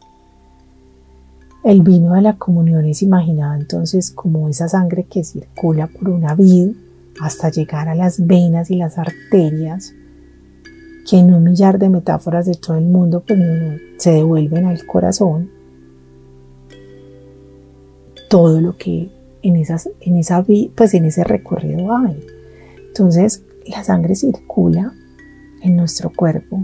El 1.63 1.81
vino 1.81 2.13
de 2.13 2.21
la 2.21 2.37
comunión 2.37 2.85
es 2.85 3.01
imaginado 3.01 3.55
entonces 3.55 4.11
como 4.11 4.47
esa 4.49 4.67
sangre 4.67 5.05
que 5.05 5.23
circula 5.23 5.87
por 5.87 6.09
una 6.09 6.35
vid 6.35 6.75
hasta 7.19 7.49
llegar 7.49 7.89
a 7.89 7.95
las 7.95 8.25
venas 8.25 8.69
y 8.69 8.75
las 8.75 8.99
arterias, 8.99 9.93
que 11.09 11.17
en 11.17 11.33
un 11.33 11.43
millar 11.43 11.79
de 11.79 11.89
metáforas 11.89 12.45
de 12.45 12.53
todo 12.53 12.77
el 12.77 12.85
mundo 12.85 13.23
pues, 13.25 13.39
se 13.97 14.11
devuelven 14.11 14.65
al 14.65 14.85
corazón 14.85 15.49
todo 18.29 18.59
lo 18.61 18.75
que 18.77 19.09
en, 19.41 19.55
esas, 19.55 19.89
en, 20.01 20.17
esa, 20.17 20.43
pues 20.75 20.93
en 20.93 21.05
ese 21.05 21.23
recorrido 21.23 21.95
hay. 21.95 22.34
Entonces, 22.97 23.43
la 23.67 23.83
sangre 23.83 24.15
circula 24.15 24.93
en 25.61 25.75
nuestro 25.75 26.13
cuerpo 26.15 26.61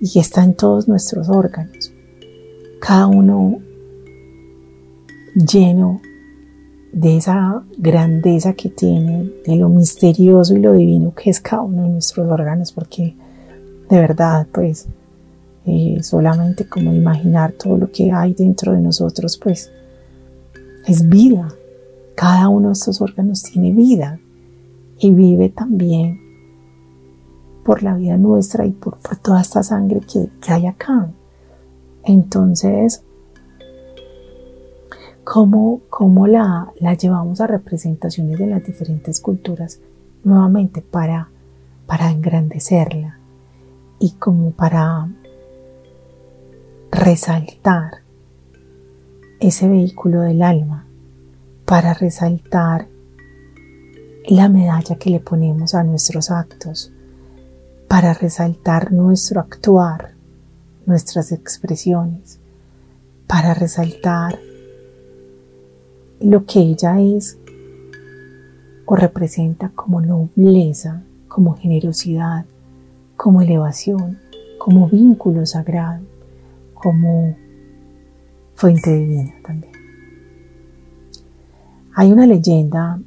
y 0.00 0.18
está 0.18 0.42
en 0.42 0.54
todos 0.54 0.88
nuestros 0.88 1.28
órganos, 1.28 1.92
cada 2.80 3.06
uno 3.06 3.58
lleno 5.34 6.00
de 6.94 7.18
esa 7.18 7.62
grandeza 7.76 8.54
que 8.54 8.70
tiene, 8.70 9.30
de 9.44 9.56
lo 9.56 9.68
misterioso 9.68 10.56
y 10.56 10.60
lo 10.60 10.72
divino 10.72 11.14
que 11.14 11.28
es 11.28 11.38
cada 11.38 11.60
uno 11.60 11.82
de 11.82 11.90
nuestros 11.90 12.26
órganos, 12.26 12.72
porque 12.72 13.14
de 13.90 14.00
verdad, 14.00 14.46
pues, 14.50 14.86
eh, 15.66 15.98
solamente 16.00 16.66
como 16.66 16.94
imaginar 16.94 17.52
todo 17.52 17.76
lo 17.76 17.92
que 17.92 18.10
hay 18.10 18.32
dentro 18.32 18.72
de 18.72 18.80
nosotros, 18.80 19.36
pues, 19.36 19.70
es 20.86 21.06
vida. 21.06 21.52
Cada 22.14 22.48
uno 22.48 22.68
de 22.68 22.72
estos 22.72 23.02
órganos 23.02 23.42
tiene 23.42 23.70
vida 23.72 24.18
y 24.98 25.12
vive 25.12 25.48
también 25.48 26.20
por 27.64 27.82
la 27.82 27.94
vida 27.94 28.16
nuestra 28.16 28.64
y 28.66 28.70
por, 28.70 28.96
toda 29.22 29.40
esta 29.40 29.62
sangre 29.62 30.00
que, 30.00 30.30
hay 30.50 30.66
acá. 30.66 31.10
Entonces, 32.04 33.04
¿cómo, 35.22 35.82
cómo 35.90 36.26
la, 36.26 36.72
la, 36.80 36.94
llevamos 36.94 37.40
a 37.40 37.46
representaciones 37.46 38.38
de 38.38 38.46
las 38.46 38.64
diferentes 38.64 39.20
culturas? 39.20 39.80
Nuevamente 40.24 40.80
para, 40.80 41.28
para 41.86 42.10
engrandecerla 42.10 43.18
y 44.00 44.12
como 44.12 44.52
para 44.52 45.08
resaltar 46.90 48.02
ese 49.40 49.68
vehículo 49.68 50.22
del 50.22 50.42
alma, 50.42 50.86
para 51.64 51.94
resaltar 51.94 52.88
la 54.28 54.50
medalla 54.50 54.96
que 54.96 55.08
le 55.08 55.20
ponemos 55.20 55.74
a 55.74 55.82
nuestros 55.82 56.30
actos 56.30 56.92
para 57.88 58.12
resaltar 58.12 58.92
nuestro 58.92 59.40
actuar, 59.40 60.12
nuestras 60.84 61.32
expresiones, 61.32 62.38
para 63.26 63.54
resaltar 63.54 64.38
lo 66.20 66.44
que 66.44 66.60
ella 66.60 67.00
es 67.00 67.38
o 68.84 68.96
representa 68.96 69.70
como 69.74 70.02
nobleza, 70.02 71.02
como 71.26 71.56
generosidad, 71.56 72.44
como 73.16 73.40
elevación, 73.40 74.18
como 74.58 74.88
vínculo 74.88 75.46
sagrado, 75.46 76.04
como 76.74 77.34
fuente 78.54 78.94
divina 78.94 79.32
también. 79.42 79.72
Hay 81.94 82.12
una 82.12 82.26
leyenda 82.26 83.00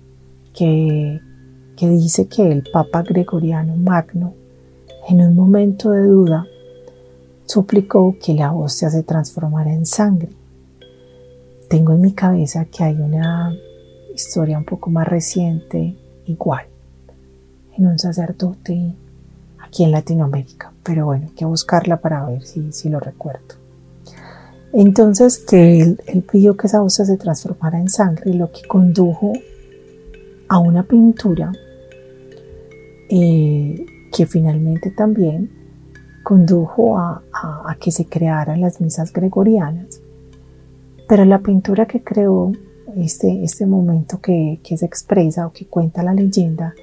que, 0.53 1.21
dice 1.79 2.27
que 2.27 2.51
el 2.51 2.63
Papa 2.71 3.01
Gregoriano 3.01 3.75
Magno, 3.75 4.33
en 5.09 5.21
un 5.21 5.35
momento 5.35 5.91
de 5.91 6.03
duda, 6.03 6.45
suplicó 7.45 8.15
que 8.21 8.33
la 8.33 8.53
hostia 8.53 8.89
se 8.89 9.03
transformara 9.03 9.73
en 9.73 9.85
sangre. 9.85 10.29
Tengo 11.67 11.93
en 11.93 12.01
mi 12.01 12.13
cabeza 12.13 12.65
que 12.65 12.83
hay 12.83 12.95
una 12.95 13.55
historia 14.13 14.57
un 14.57 14.65
poco 14.65 14.89
más 14.89 15.07
reciente, 15.07 15.95
igual, 16.25 16.65
en 17.77 17.87
un 17.87 17.97
sacerdote 17.97 18.93
aquí 19.59 19.83
en 19.83 19.91
Latinoamérica, 19.91 20.71
pero 20.83 21.05
bueno, 21.05 21.27
hay 21.29 21.33
que 21.33 21.45
buscarla 21.45 21.97
para 21.97 22.25
ver 22.25 22.43
si, 22.43 22.71
si 22.71 22.89
lo 22.89 22.99
recuerdo. 22.99 23.55
Entonces, 24.73 25.39
que 25.39 25.81
él, 25.81 26.23
pidió 26.31 26.55
que 26.55 26.67
esa 26.67 26.81
hostia 26.81 27.05
se 27.05 27.17
transformara 27.17 27.79
en 27.79 27.89
sangre, 27.89 28.33
lo 28.33 28.51
que 28.51 28.61
condujo 28.67 29.33
a 30.51 30.59
una 30.59 30.83
pintura 30.83 31.49
eh, 33.09 33.85
que 34.11 34.25
finalmente 34.25 34.91
también 34.91 35.49
condujo 36.23 36.97
a, 36.97 37.23
que 37.79 37.89
se 37.89 38.05
crearan 38.05 38.59
las 38.59 38.81
misas 38.81 39.13
gregorianas. 39.13 40.01
Pero 41.07 41.23
la 41.23 41.39
pintura 41.39 41.85
que 41.85 42.03
creó 42.03 42.51
este, 42.97 43.45
este 43.45 43.65
momento 43.65 44.19
que, 44.19 44.59
que 44.61 44.75
se 44.75 44.85
expresa 44.85 45.47
o 45.47 45.53
que 45.53 45.67
cuenta 45.67 46.03
la 46.03 46.13
leyenda 46.13 46.75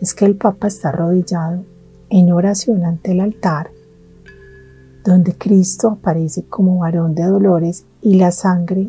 es 0.00 0.14
que 0.14 0.24
el 0.24 0.34
Papa 0.34 0.66
está 0.66 0.88
arrodillado 0.88 1.64
en 2.10 2.32
oración 2.32 2.84
ante 2.84 3.12
el 3.12 3.20
altar, 3.20 3.70
donde 5.04 5.38
Cristo 5.38 5.90
aparece 5.90 6.42
como 6.46 6.78
varón 6.78 7.14
de 7.14 7.22
dolores 7.22 7.84
y 8.02 8.16
la 8.16 8.32
sangre 8.32 8.88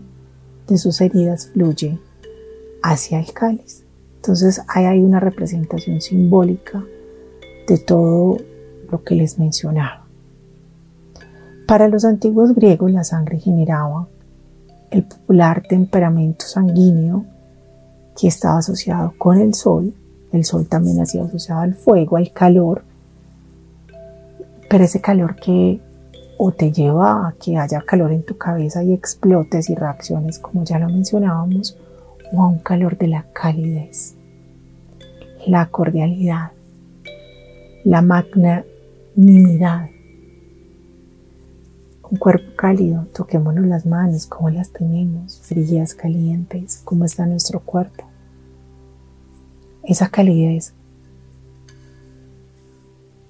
de 0.67 0.77
sus 0.79 1.01
heridas 1.01 1.51
fluye 1.53 1.99
hacia 2.81 3.19
el 3.19 3.31
cáliz. 3.31 3.82
Entonces 4.23 4.61
ahí 4.69 4.85
hay 4.85 5.03
una 5.03 5.19
representación 5.19 5.99
simbólica 5.99 6.81
de 7.67 7.77
todo 7.77 8.37
lo 8.89 9.03
que 9.03 9.15
les 9.15 9.37
mencionaba. 9.37 10.05
Para 11.67 11.89
los 11.89 12.05
antiguos 12.05 12.55
griegos 12.55 12.89
la 12.89 13.03
sangre 13.03 13.37
generaba 13.37 14.07
el 14.91 15.03
popular 15.03 15.63
temperamento 15.67 16.45
sanguíneo 16.45 17.25
que 18.17 18.29
estaba 18.29 18.59
asociado 18.59 19.13
con 19.17 19.39
el 19.39 19.53
sol. 19.55 19.93
El 20.31 20.45
sol 20.45 20.67
también 20.69 21.01
ha 21.01 21.05
sido 21.05 21.25
asociado 21.25 21.59
al 21.59 21.75
fuego, 21.75 22.15
al 22.15 22.31
calor, 22.31 22.85
pero 24.69 24.85
ese 24.85 25.01
calor 25.01 25.35
que 25.35 25.81
o 26.37 26.53
te 26.53 26.71
lleva 26.71 27.27
a 27.27 27.33
que 27.33 27.57
haya 27.57 27.81
calor 27.81 28.13
en 28.13 28.23
tu 28.23 28.37
cabeza 28.37 28.85
y 28.85 28.93
explotes 28.93 29.69
y 29.69 29.75
reacciones, 29.75 30.39
como 30.39 30.63
ya 30.63 30.79
lo 30.79 30.87
mencionábamos, 30.87 31.77
o 32.33 32.41
a 32.41 32.47
un 32.47 32.57
calor 32.59 32.97
de 32.97 33.07
la 33.07 33.25
calidez, 33.31 34.15
la 35.45 35.67
cordialidad, 35.67 36.51
la 37.83 38.01
magnanimidad. 38.01 39.89
Un 42.09 42.17
cuerpo 42.17 42.55
cálido, 42.55 43.05
toquémonos 43.13 43.65
las 43.65 43.85
manos, 43.85 44.25
cómo 44.25 44.49
las 44.49 44.71
tenemos, 44.71 45.39
frías, 45.41 45.93
calientes, 45.93 46.81
cómo 46.83 47.05
está 47.05 47.25
nuestro 47.25 47.59
cuerpo. 47.59 48.03
Esa 49.83 50.09
calidez 50.09 50.73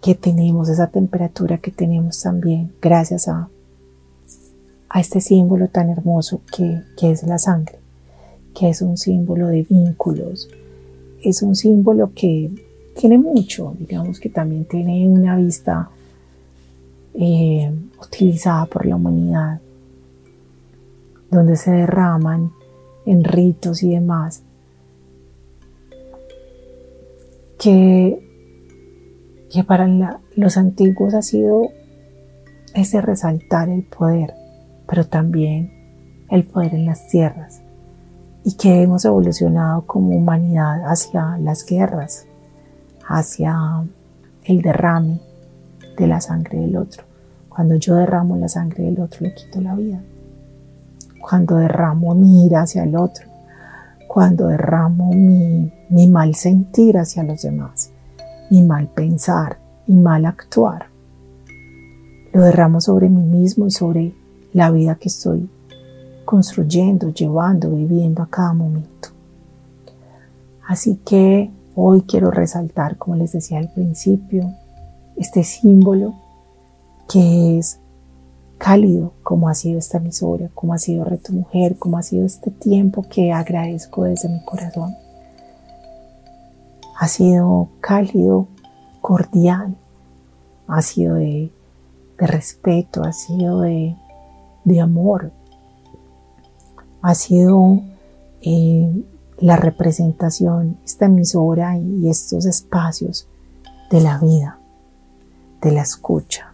que 0.01 0.15
tenemos, 0.15 0.69
esa 0.69 0.87
temperatura 0.87 1.57
que 1.57 1.71
tenemos 1.71 2.21
también, 2.21 2.73
gracias 2.81 3.27
a, 3.27 3.49
a 4.89 4.99
este 4.99 5.21
símbolo 5.21 5.67
tan 5.69 5.89
hermoso 5.89 6.41
que, 6.55 6.83
que 6.97 7.11
es 7.11 7.23
la 7.23 7.37
sangre 7.37 7.82
que 8.53 8.69
es 8.69 8.81
un 8.81 8.97
símbolo 8.97 9.47
de 9.47 9.63
vínculos, 9.63 10.49
es 11.21 11.41
un 11.41 11.55
símbolo 11.55 12.11
que 12.13 12.51
tiene 12.95 13.17
mucho, 13.17 13.75
digamos 13.79 14.19
que 14.19 14.29
también 14.29 14.65
tiene 14.65 15.07
una 15.07 15.35
vista 15.35 15.89
eh, 17.15 17.71
utilizada 18.01 18.65
por 18.65 18.85
la 18.85 18.95
humanidad, 18.95 19.59
donde 21.31 21.55
se 21.55 21.71
derraman 21.71 22.51
en 23.05 23.23
ritos 23.23 23.81
y 23.81 23.89
demás, 23.89 24.43
que, 27.57 28.19
que 29.51 29.63
para 29.63 30.19
los 30.35 30.57
antiguos 30.57 31.13
ha 31.13 31.21
sido 31.21 31.69
ese 32.75 33.01
resaltar 33.01 33.69
el 33.69 33.83
poder, 33.83 34.33
pero 34.87 35.05
también 35.05 35.71
el 36.29 36.43
poder 36.43 36.75
en 36.75 36.85
las 36.85 37.07
tierras 37.07 37.62
y 38.43 38.55
que 38.55 38.81
hemos 38.81 39.05
evolucionado 39.05 39.85
como 39.85 40.15
humanidad 40.15 40.83
hacia 40.85 41.37
las 41.37 41.65
guerras, 41.65 42.25
hacia 43.07 43.55
el 44.43 44.61
derrame 44.61 45.19
de 45.97 46.07
la 46.07 46.19
sangre 46.19 46.59
del 46.59 46.75
otro. 46.75 47.03
Cuando 47.47 47.75
yo 47.75 47.95
derramo 47.95 48.35
la 48.35 48.49
sangre 48.49 48.85
del 48.85 48.99
otro 48.99 49.21
le 49.21 49.33
quito 49.33 49.61
la 49.61 49.75
vida. 49.75 50.01
Cuando 51.21 51.57
derramo 51.57 52.13
mi 52.15 52.45
ira 52.45 52.63
hacia 52.63 52.83
el 52.83 52.95
otro. 52.95 53.27
Cuando 54.07 54.47
derramo 54.47 55.11
mi, 55.13 56.07
mal 56.07 56.35
sentir 56.35 56.97
hacia 56.97 57.23
los 57.23 57.43
demás. 57.43 57.91
Mi 58.49 58.63
mal 58.63 58.87
pensar, 58.87 59.57
mi 59.87 59.95
mal 59.97 60.25
actuar. 60.25 60.87
Lo 62.33 62.41
derramo 62.41 62.81
sobre 62.81 63.09
mí 63.09 63.21
mismo 63.21 63.67
y 63.67 63.71
sobre 63.71 64.13
la 64.51 64.71
vida 64.71 64.95
que 64.95 65.09
estoy 65.09 65.49
construyendo, 66.33 67.09
llevando, 67.09 67.69
viviendo 67.69 68.23
a 68.23 68.27
cada 68.27 68.53
momento. 68.53 69.09
Así 70.67 70.99
que 71.05 71.51
Hoy 71.75 72.03
quiero 72.03 72.29
resaltar, 72.29 72.97
como 72.97 73.15
les 73.15 73.31
decía 73.31 73.57
al 73.57 73.71
principio, 73.73 74.53
este 75.15 75.43
símbolo 75.43 76.13
que 77.09 77.57
es 77.57 77.79
cálido, 78.59 79.13
como 79.23 79.49
ha 79.49 79.55
sido 79.55 79.79
esta 79.79 79.97
emisora, 79.97 80.51
como 80.53 80.75
ha 80.75 80.77
sido 80.77 81.03
Reto 81.03 81.33
Mujer, 81.33 81.77
como 81.79 81.97
ha 81.97 82.03
sido 82.03 82.27
este 82.27 82.51
tiempo 82.51 83.01
que 83.09 83.31
agradezco 83.31 84.03
desde 84.03 84.29
mi 84.29 84.45
corazón. 84.45 84.93
Ha 86.99 87.07
sido 87.07 87.69
cálido, 87.81 88.47
cordial, 89.01 89.75
ha 90.67 90.81
sido 90.83 91.15
de, 91.15 91.51
respeto, 92.19 93.03
ha 93.03 93.13
sido 93.13 93.61
de, 93.61 93.95
amor, 94.79 95.31
ha 97.03 97.15
sido 97.15 97.81
eh, 98.41 99.03
la 99.37 99.57
representación, 99.57 100.77
esta 100.85 101.05
emisora 101.05 101.77
y 101.77 102.09
estos 102.09 102.45
espacios 102.45 103.27
de 103.91 103.99
la 104.01 104.17
vida, 104.17 104.57
de 105.61 105.71
la 105.73 105.81
escucha, 105.81 106.53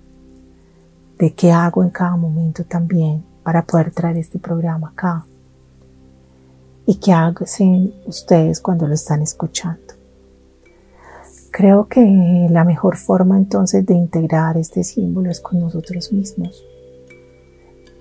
de 1.19 1.33
qué 1.33 1.51
hago 1.51 1.83
en 1.83 1.91
cada 1.91 2.17
momento 2.17 2.63
también 2.63 3.23
para 3.43 3.63
poder 3.63 3.91
traer 3.91 4.17
este 4.17 4.39
programa 4.39 4.89
acá 4.89 5.23
y 6.87 6.95
qué 6.95 7.13
hacen 7.13 7.93
ustedes 8.07 8.59
cuando 8.59 8.87
lo 8.87 8.95
están 8.95 9.21
escuchando. 9.21 9.93
Creo 11.51 11.87
que 11.87 12.47
la 12.49 12.63
mejor 12.63 12.97
forma 12.97 13.37
entonces 13.37 13.85
de 13.85 13.93
integrar 13.93 14.57
este 14.57 14.83
símbolo 14.83 15.29
es 15.29 15.41
con 15.41 15.59
nosotros 15.59 16.11
mismos. 16.11 16.63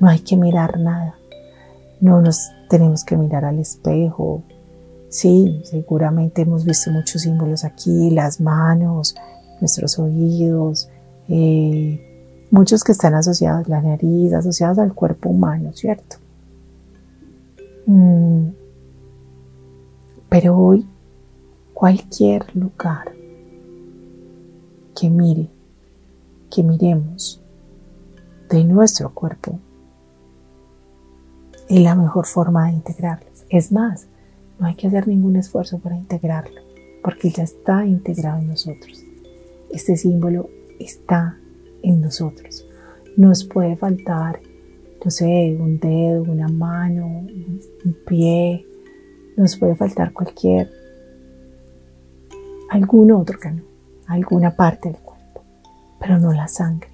No 0.01 0.09
hay 0.09 0.21
que 0.21 0.37
mirar 0.37 0.79
nada. 0.79 1.18
No 2.01 2.21
nos 2.21 2.51
tenemos 2.69 3.05
que 3.05 3.17
mirar 3.17 3.45
al 3.45 3.59
espejo. 3.59 4.43
Sí, 5.09 5.63
seguramente 5.65 6.43
hemos 6.43 6.65
visto 6.65 6.91
muchos 6.91 7.23
símbolos 7.23 7.65
aquí, 7.65 8.11
las 8.11 8.41
manos, 8.41 9.15
nuestros 9.61 9.99
oídos, 9.99 10.89
eh, 11.29 12.47
muchos 12.51 12.85
que 12.85 12.93
están 12.93 13.15
asociados 13.15 13.69
la 13.69 13.81
nariz, 13.81 14.33
asociados 14.33 14.79
al 14.79 14.95
cuerpo 14.95 15.31
humano, 15.31 15.73
¿cierto? 15.75 16.17
Mm. 17.87 18.49
Pero 20.29 20.59
hoy, 20.59 20.87
cualquier 21.73 22.45
lugar 22.55 23.13
que 24.95 25.09
mire, 25.09 25.49
que 26.51 26.63
miremos 26.63 27.41
de 28.51 28.65
nuestro 28.65 29.15
cuerpo 29.15 29.59
es 31.69 31.81
la 31.81 31.95
mejor 31.95 32.27
forma 32.27 32.67
de 32.67 32.73
integrarlo. 32.73 33.27
Es 33.51 33.73
más, 33.73 34.07
no 34.59 34.67
hay 34.67 34.75
que 34.75 34.87
hacer 34.87 35.07
ningún 35.07 35.37
esfuerzo 35.37 35.79
para 35.79 35.97
integrarlo, 35.97 36.61
porque 37.03 37.31
ya 37.31 37.43
está 37.43 37.85
integrado 37.85 38.39
en 38.41 38.49
nosotros. 38.49 39.05
Este 39.71 39.97
símbolo 39.97 40.49
está 40.79 41.39
en 41.83 42.01
nosotros. 42.01 42.67
Nos 43.17 43.45
puede 43.45 43.77
faltar, 43.77 44.41
no 45.05 45.11
sé, 45.11 45.57
un 45.59 45.79
dedo, 45.79 46.23
una 46.23 46.49
mano, 46.49 47.07
un 47.07 47.97
pie, 48.07 48.65
nos 49.37 49.57
puede 49.57 49.77
faltar 49.77 50.13
cualquier, 50.13 50.71
algún 52.71 53.13
órgano, 53.13 53.63
alguna 54.07 54.57
parte 54.57 54.89
del 54.89 54.99
cuerpo, 54.99 55.43
pero 56.01 56.19
no 56.19 56.33
la 56.33 56.49
sangre. 56.49 56.91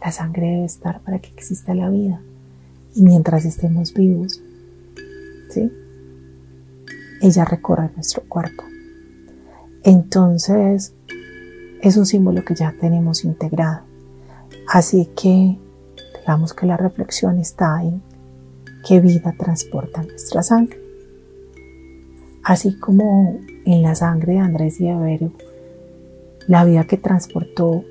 La 0.00 0.12
sangre 0.12 0.46
debe 0.48 0.64
estar 0.64 1.00
para 1.00 1.18
que 1.18 1.30
exista 1.30 1.74
la 1.74 1.88
vida. 1.88 2.20
Mientras 2.96 3.44
estemos 3.44 3.92
vivos, 3.92 4.40
¿sí? 5.50 5.70
ella 7.20 7.44
recorre 7.44 7.90
nuestro 7.94 8.22
cuerpo. 8.28 8.64
Entonces, 9.84 10.94
es 11.82 11.96
un 11.96 12.06
símbolo 12.06 12.44
que 12.44 12.54
ya 12.54 12.74
tenemos 12.80 13.24
integrado. 13.24 13.82
Así 14.68 15.10
que, 15.16 15.58
digamos 16.20 16.54
que 16.54 16.66
la 16.66 16.76
reflexión 16.76 17.38
está 17.38 17.82
en 17.82 18.02
qué 18.86 19.00
vida 19.00 19.34
transporta 19.38 20.02
nuestra 20.02 20.42
sangre. 20.42 20.80
Así 22.42 22.78
como 22.78 23.38
en 23.64 23.82
la 23.82 23.94
sangre 23.94 24.34
de 24.34 24.38
Andrés 24.38 24.80
y 24.80 24.88
la 26.46 26.64
vida 26.64 26.84
que 26.84 26.96
transportó 26.96 27.84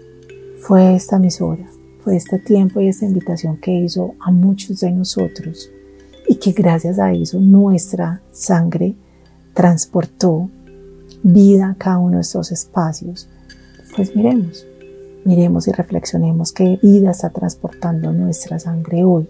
fue 0.60 0.96
esta 0.96 1.18
emisora, 1.18 1.68
fue 2.06 2.16
este 2.16 2.38
tiempo 2.38 2.80
y 2.80 2.88
esta 2.88 3.06
invitación 3.06 3.58
que 3.58 3.72
hizo 3.72 4.14
a 4.20 4.32
muchos 4.32 4.80
de 4.82 4.92
nosotros 4.92 5.72
y 6.28 6.36
que 6.36 6.52
gracias 6.52 7.00
a 7.00 7.12
eso 7.12 7.40
nuestra 7.40 8.22
sangre 8.32 8.96
transportó 9.56 10.50
vida 11.24 11.72
a 11.72 11.76
cada 11.76 11.98
uno 11.98 12.18
de 12.18 12.22
estos 12.22 12.52
espacios. 12.52 13.28
Pues 13.96 14.16
miremos, 14.16 14.66
miremos 15.26 15.68
y 15.68 15.72
reflexionemos 15.72 16.54
qué 16.54 16.80
vida 16.82 17.10
está 17.10 17.32
transportando 17.32 18.14
nuestra 18.14 18.60
sangre 18.60 19.04
hoy. 19.04 19.28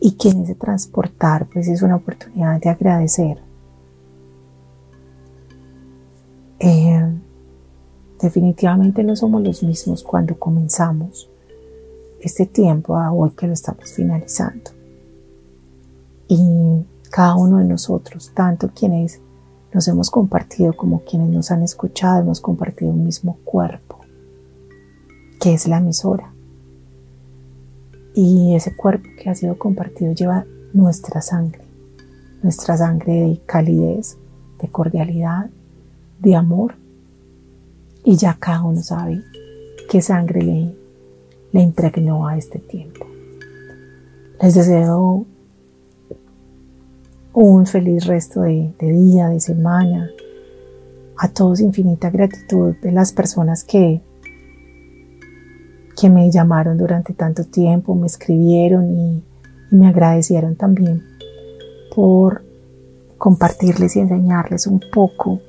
Y 0.00 0.12
que 0.12 0.28
en 0.28 0.42
ese 0.42 0.54
transportar, 0.54 1.48
pues 1.50 1.66
es 1.66 1.80
una 1.80 1.96
oportunidad 1.96 2.60
de 2.60 2.68
agradecer 2.68 3.38
Eh, 6.58 7.12
definitivamente 8.20 9.02
no 9.04 9.16
somos 9.16 9.42
los 9.42 9.62
mismos 9.62 10.02
cuando 10.02 10.38
comenzamos 10.38 11.28
este 12.20 12.46
tiempo 12.46 12.96
a 12.96 13.12
hoy 13.12 13.30
que 13.30 13.46
lo 13.46 13.52
estamos 13.52 13.92
finalizando. 13.92 14.70
Y 16.28 16.84
cada 17.10 17.36
uno 17.36 17.58
de 17.58 17.64
nosotros, 17.64 18.32
tanto 18.34 18.70
quienes 18.74 19.20
nos 19.72 19.86
hemos 19.88 20.10
compartido 20.10 20.72
como 20.74 21.04
quienes 21.04 21.28
nos 21.28 21.50
han 21.50 21.62
escuchado, 21.62 22.20
hemos 22.20 22.40
compartido 22.40 22.90
un 22.90 23.04
mismo 23.04 23.38
cuerpo, 23.44 24.00
que 25.40 25.54
es 25.54 25.68
la 25.68 25.78
emisora. 25.78 26.32
Y 28.14 28.54
ese 28.54 28.74
cuerpo 28.74 29.08
que 29.20 29.28
ha 29.28 29.34
sido 29.34 29.58
compartido 29.58 30.12
lleva 30.12 30.46
nuestra 30.72 31.20
sangre, 31.20 31.64
nuestra 32.42 32.76
sangre 32.76 33.12
de 33.12 33.40
calidez, 33.44 34.16
de 34.60 34.68
cordialidad, 34.68 35.50
de 36.18 36.34
amor 36.34 36.74
y 38.06 38.16
ya 38.16 38.36
cada 38.38 38.62
uno 38.62 38.80
sabe 38.80 39.20
qué 39.90 40.00
sangre 40.00 40.40
le, 40.40 40.72
le 41.50 41.60
impregnó 41.60 42.28
a 42.28 42.38
este 42.38 42.60
tiempo. 42.60 43.04
Les 44.40 44.54
deseo 44.54 45.26
un 47.32 47.66
feliz 47.66 48.06
resto 48.06 48.42
de, 48.42 48.72
día, 48.78 49.28
de 49.28 49.40
semana. 49.40 50.08
A 51.18 51.28
todos 51.28 51.60
infinita 51.60 52.10
gratitud 52.10 52.76
de 52.80 52.92
las 52.92 53.12
personas 53.12 53.64
que, 53.64 54.00
que 56.00 56.08
me 56.08 56.30
llamaron 56.30 56.78
durante 56.78 57.12
tanto 57.12 57.42
tiempo, 57.42 57.96
me 57.96 58.06
escribieron 58.06 58.96
y 58.96 59.24
me 59.72 59.88
agradecieron 59.88 60.54
también 60.54 61.02
por 61.92 62.44
compartirles 63.18 63.96
y 63.96 64.00
enseñarles 64.00 64.68
un 64.68 64.80
poco 64.92 65.40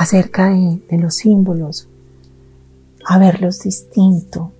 acerca 0.00 0.48
de, 0.48 0.96
los 0.96 1.16
símbolos, 1.16 1.86
a 3.04 3.18
verlos 3.18 3.60
distinto, 3.60 4.50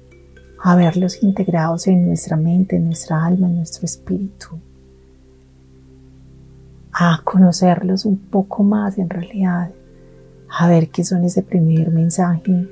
a 0.62 0.76
verlos 0.76 1.22
integrados 1.22 1.86
en 1.86 2.06
nuestra 2.06 2.36
mente, 2.36 2.76
en 2.76 2.84
nuestra 2.84 3.24
alma, 3.24 3.48
en 3.48 3.56
nuestro 3.56 3.86
espíritu, 3.86 4.48
a 6.92 7.22
conocerlos 7.24 8.04
un 8.04 8.18
poco 8.18 8.64
más 8.64 8.98
en 8.98 9.08
realidad, 9.08 9.70
a 10.50 10.68
ver 10.68 10.90
qué 10.90 11.04
son 11.04 11.24
ese 11.24 11.42
primer 11.42 11.90
mensaje 11.90 12.68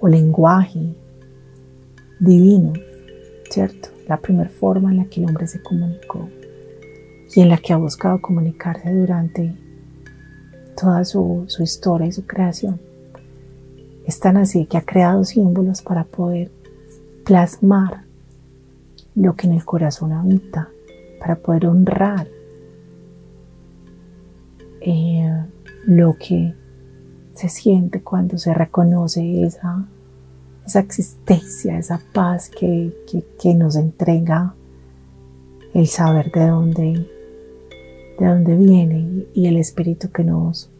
o 0.00 0.08
lenguaje 0.08 0.94
divino, 2.18 2.72
¿cierto? 3.50 3.90
La 4.08 4.16
primera 4.16 4.48
forma 4.48 4.90
en 4.92 4.96
la 4.96 5.04
que 5.04 5.20
el 5.20 5.28
hombre 5.28 5.46
se 5.46 5.62
comunicó 5.62 6.26
y 7.34 7.42
en 7.42 7.50
la 7.50 7.58
que 7.58 7.74
ha 7.74 7.76
buscado 7.76 8.22
comunicarse 8.22 8.90
durante 8.94 9.54
toda 10.76 11.04
su, 11.04 11.46
historia 11.60 12.06
y 12.06 12.12
su 12.12 12.26
creación. 12.26 12.80
Es 14.06 14.18
tan 14.18 14.36
así 14.36 14.66
que 14.66 14.78
ha 14.78 14.82
creado 14.82 15.24
símbolos 15.24 15.82
para 15.82 16.04
poder 16.04 16.50
plasmar 17.24 18.04
lo 19.14 19.34
que 19.34 19.46
en 19.46 19.54
el 19.54 19.64
corazón 19.64 20.12
habita, 20.12 20.68
para 21.20 21.36
poder 21.36 21.66
honrar 21.66 22.26
eh, 24.80 25.44
lo 25.86 26.16
que 26.18 26.54
se 27.34 27.48
siente 27.48 28.02
cuando 28.02 28.38
se 28.38 28.52
reconoce 28.54 29.42
esa, 29.42 29.86
esa 30.66 30.80
existencia, 30.80 31.78
esa 31.78 32.00
paz 32.12 32.50
que, 32.50 32.92
que, 33.40 33.54
nos 33.54 33.76
entrega 33.76 34.54
el 35.74 35.86
saber 35.86 36.30
de 36.30 36.46
dónde, 36.46 37.10
de 38.18 38.26
dónde 38.26 38.56
viene 38.56 39.26
y 39.34 39.46
el 39.46 39.56
espíritu 39.56 40.10
que 40.10 40.24
nos, 40.24 40.70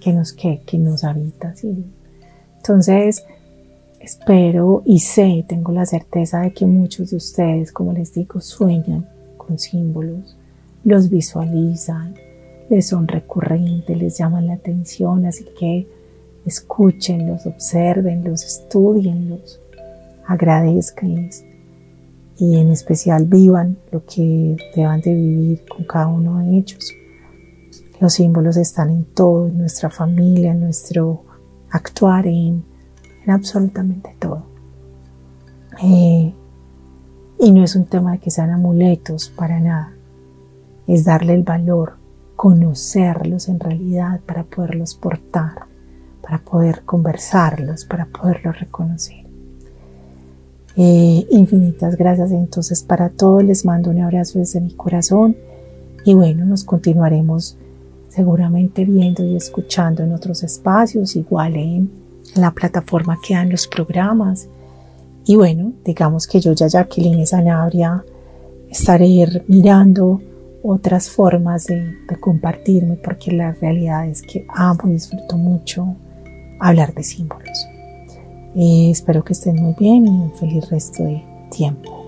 que 0.00 0.12
nos, 0.12 0.32
que, 0.32 0.78
nos 0.78 1.04
habita. 1.04 1.54
Entonces, 2.56 3.24
espero 4.00 4.82
y 4.84 5.00
sé, 5.00 5.44
tengo 5.48 5.72
la 5.72 5.86
certeza 5.86 6.40
de 6.40 6.52
que 6.52 6.66
muchos 6.66 7.10
de 7.10 7.16
ustedes, 7.16 7.72
como 7.72 7.92
les 7.92 8.14
digo, 8.14 8.40
sueñan 8.40 9.08
con 9.36 9.58
símbolos, 9.58 10.36
los 10.84 11.10
visualizan, 11.10 12.14
les 12.68 12.88
son 12.88 13.08
recurrentes, 13.08 13.96
les 13.96 14.18
llaman 14.18 14.46
la 14.46 14.54
atención, 14.54 15.26
así 15.26 15.44
que 15.58 15.86
escúchenlos, 16.44 17.46
observenlos, 17.46 18.44
estudienlos, 18.44 19.60
agradezcanles 20.26 21.44
y 22.38 22.56
en 22.56 22.70
especial 22.70 23.24
vivan 23.24 23.78
lo 23.90 24.04
que 24.04 24.56
deban 24.74 25.00
de 25.00 25.14
vivir 25.14 25.64
con 25.68 25.84
cada 25.84 26.06
uno 26.08 26.38
de 26.38 26.58
ellos. 26.58 26.92
Los 28.00 28.14
símbolos 28.14 28.56
están 28.56 28.90
en 28.90 29.04
todo, 29.04 29.48
en 29.48 29.58
nuestra 29.58 29.88
familia, 29.88 30.50
en 30.50 30.60
nuestro 30.60 31.24
actuar, 31.70 32.26
en, 32.26 32.64
absolutamente 33.26 34.14
todo. 34.18 34.44
Eh, 35.82 36.32
y 37.38 37.52
no 37.52 37.64
es 37.64 37.74
un 37.74 37.86
tema 37.86 38.12
de 38.12 38.18
que 38.18 38.30
sean 38.30 38.50
amuletos 38.50 39.30
para 39.30 39.60
nada, 39.60 39.92
es 40.86 41.04
darle 41.04 41.34
el 41.34 41.42
valor, 41.42 41.96
conocerlos 42.34 43.48
en 43.48 43.60
realidad 43.60 44.20
para 44.26 44.44
poderlos 44.44 44.94
portar, 44.94 45.66
para 46.22 46.38
poder 46.38 46.82
conversarlos, 46.84 47.84
para 47.84 48.06
poderlos 48.06 48.60
reconocer. 48.60 49.25
Eh, 50.76 51.26
infinitas 51.30 51.96
gracias 51.96 52.32
entonces 52.32 52.82
para 52.82 53.08
todos, 53.08 53.42
les 53.42 53.64
mando 53.64 53.90
un 53.90 54.00
abrazo 54.00 54.38
desde 54.38 54.60
mi 54.60 54.74
corazón 54.74 55.34
y 56.04 56.12
bueno, 56.14 56.44
nos 56.44 56.64
continuaremos 56.64 57.56
seguramente 58.10 58.84
viendo 58.84 59.24
y 59.24 59.36
escuchando 59.36 60.02
en 60.02 60.12
otros 60.12 60.42
espacios, 60.42 61.16
igual 61.16 61.56
en, 61.56 61.90
la 62.34 62.50
plataforma 62.50 63.18
que 63.26 63.34
dan 63.34 63.50
los 63.50 63.66
programas. 63.66 64.48
Y 65.24 65.36
bueno, 65.36 65.72
digamos 65.84 66.26
que 66.26 66.40
yo 66.40 66.52
ya 66.52 66.66
Jacqueline 66.66 67.26
Sanabria 67.26 68.04
estaré 68.70 69.44
mirando 69.48 70.20
otras 70.62 71.08
formas 71.08 71.66
de, 71.66 71.94
compartirme 72.20 72.96
porque 72.96 73.32
la 73.32 73.52
realidad 73.52 74.06
es 74.06 74.22
que 74.22 74.46
amo 74.48 74.82
y 74.86 74.92
disfruto 74.92 75.36
mucho 75.36 75.96
hablar 76.60 76.94
de 76.94 77.02
símbolos. 77.02 77.66
Eh, 78.58 78.90
espero 78.90 79.22
que 79.22 79.34
estén 79.34 79.56
muy 79.56 79.74
bien 79.78 80.06
y 80.06 80.08
un 80.08 80.32
feliz 80.34 80.70
resto 80.70 81.02
de 81.02 81.22
tiempo. 81.50 82.04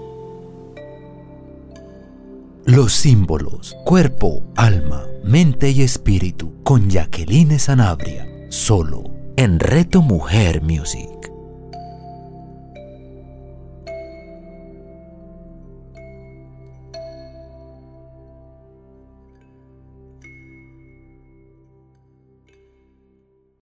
Los 2.64 2.94
símbolos, 2.94 3.76
cuerpo, 3.84 4.42
alma, 4.56 5.06
mente 5.22 5.70
y 5.70 5.82
espíritu 5.82 6.54
con 6.62 6.88
Jacqueline 6.88 7.58
Sanabria, 7.58 8.26
solo 8.48 9.04
en 9.36 9.60
Reto 9.60 10.00
Mujer 10.00 10.62
Music. 10.62 11.30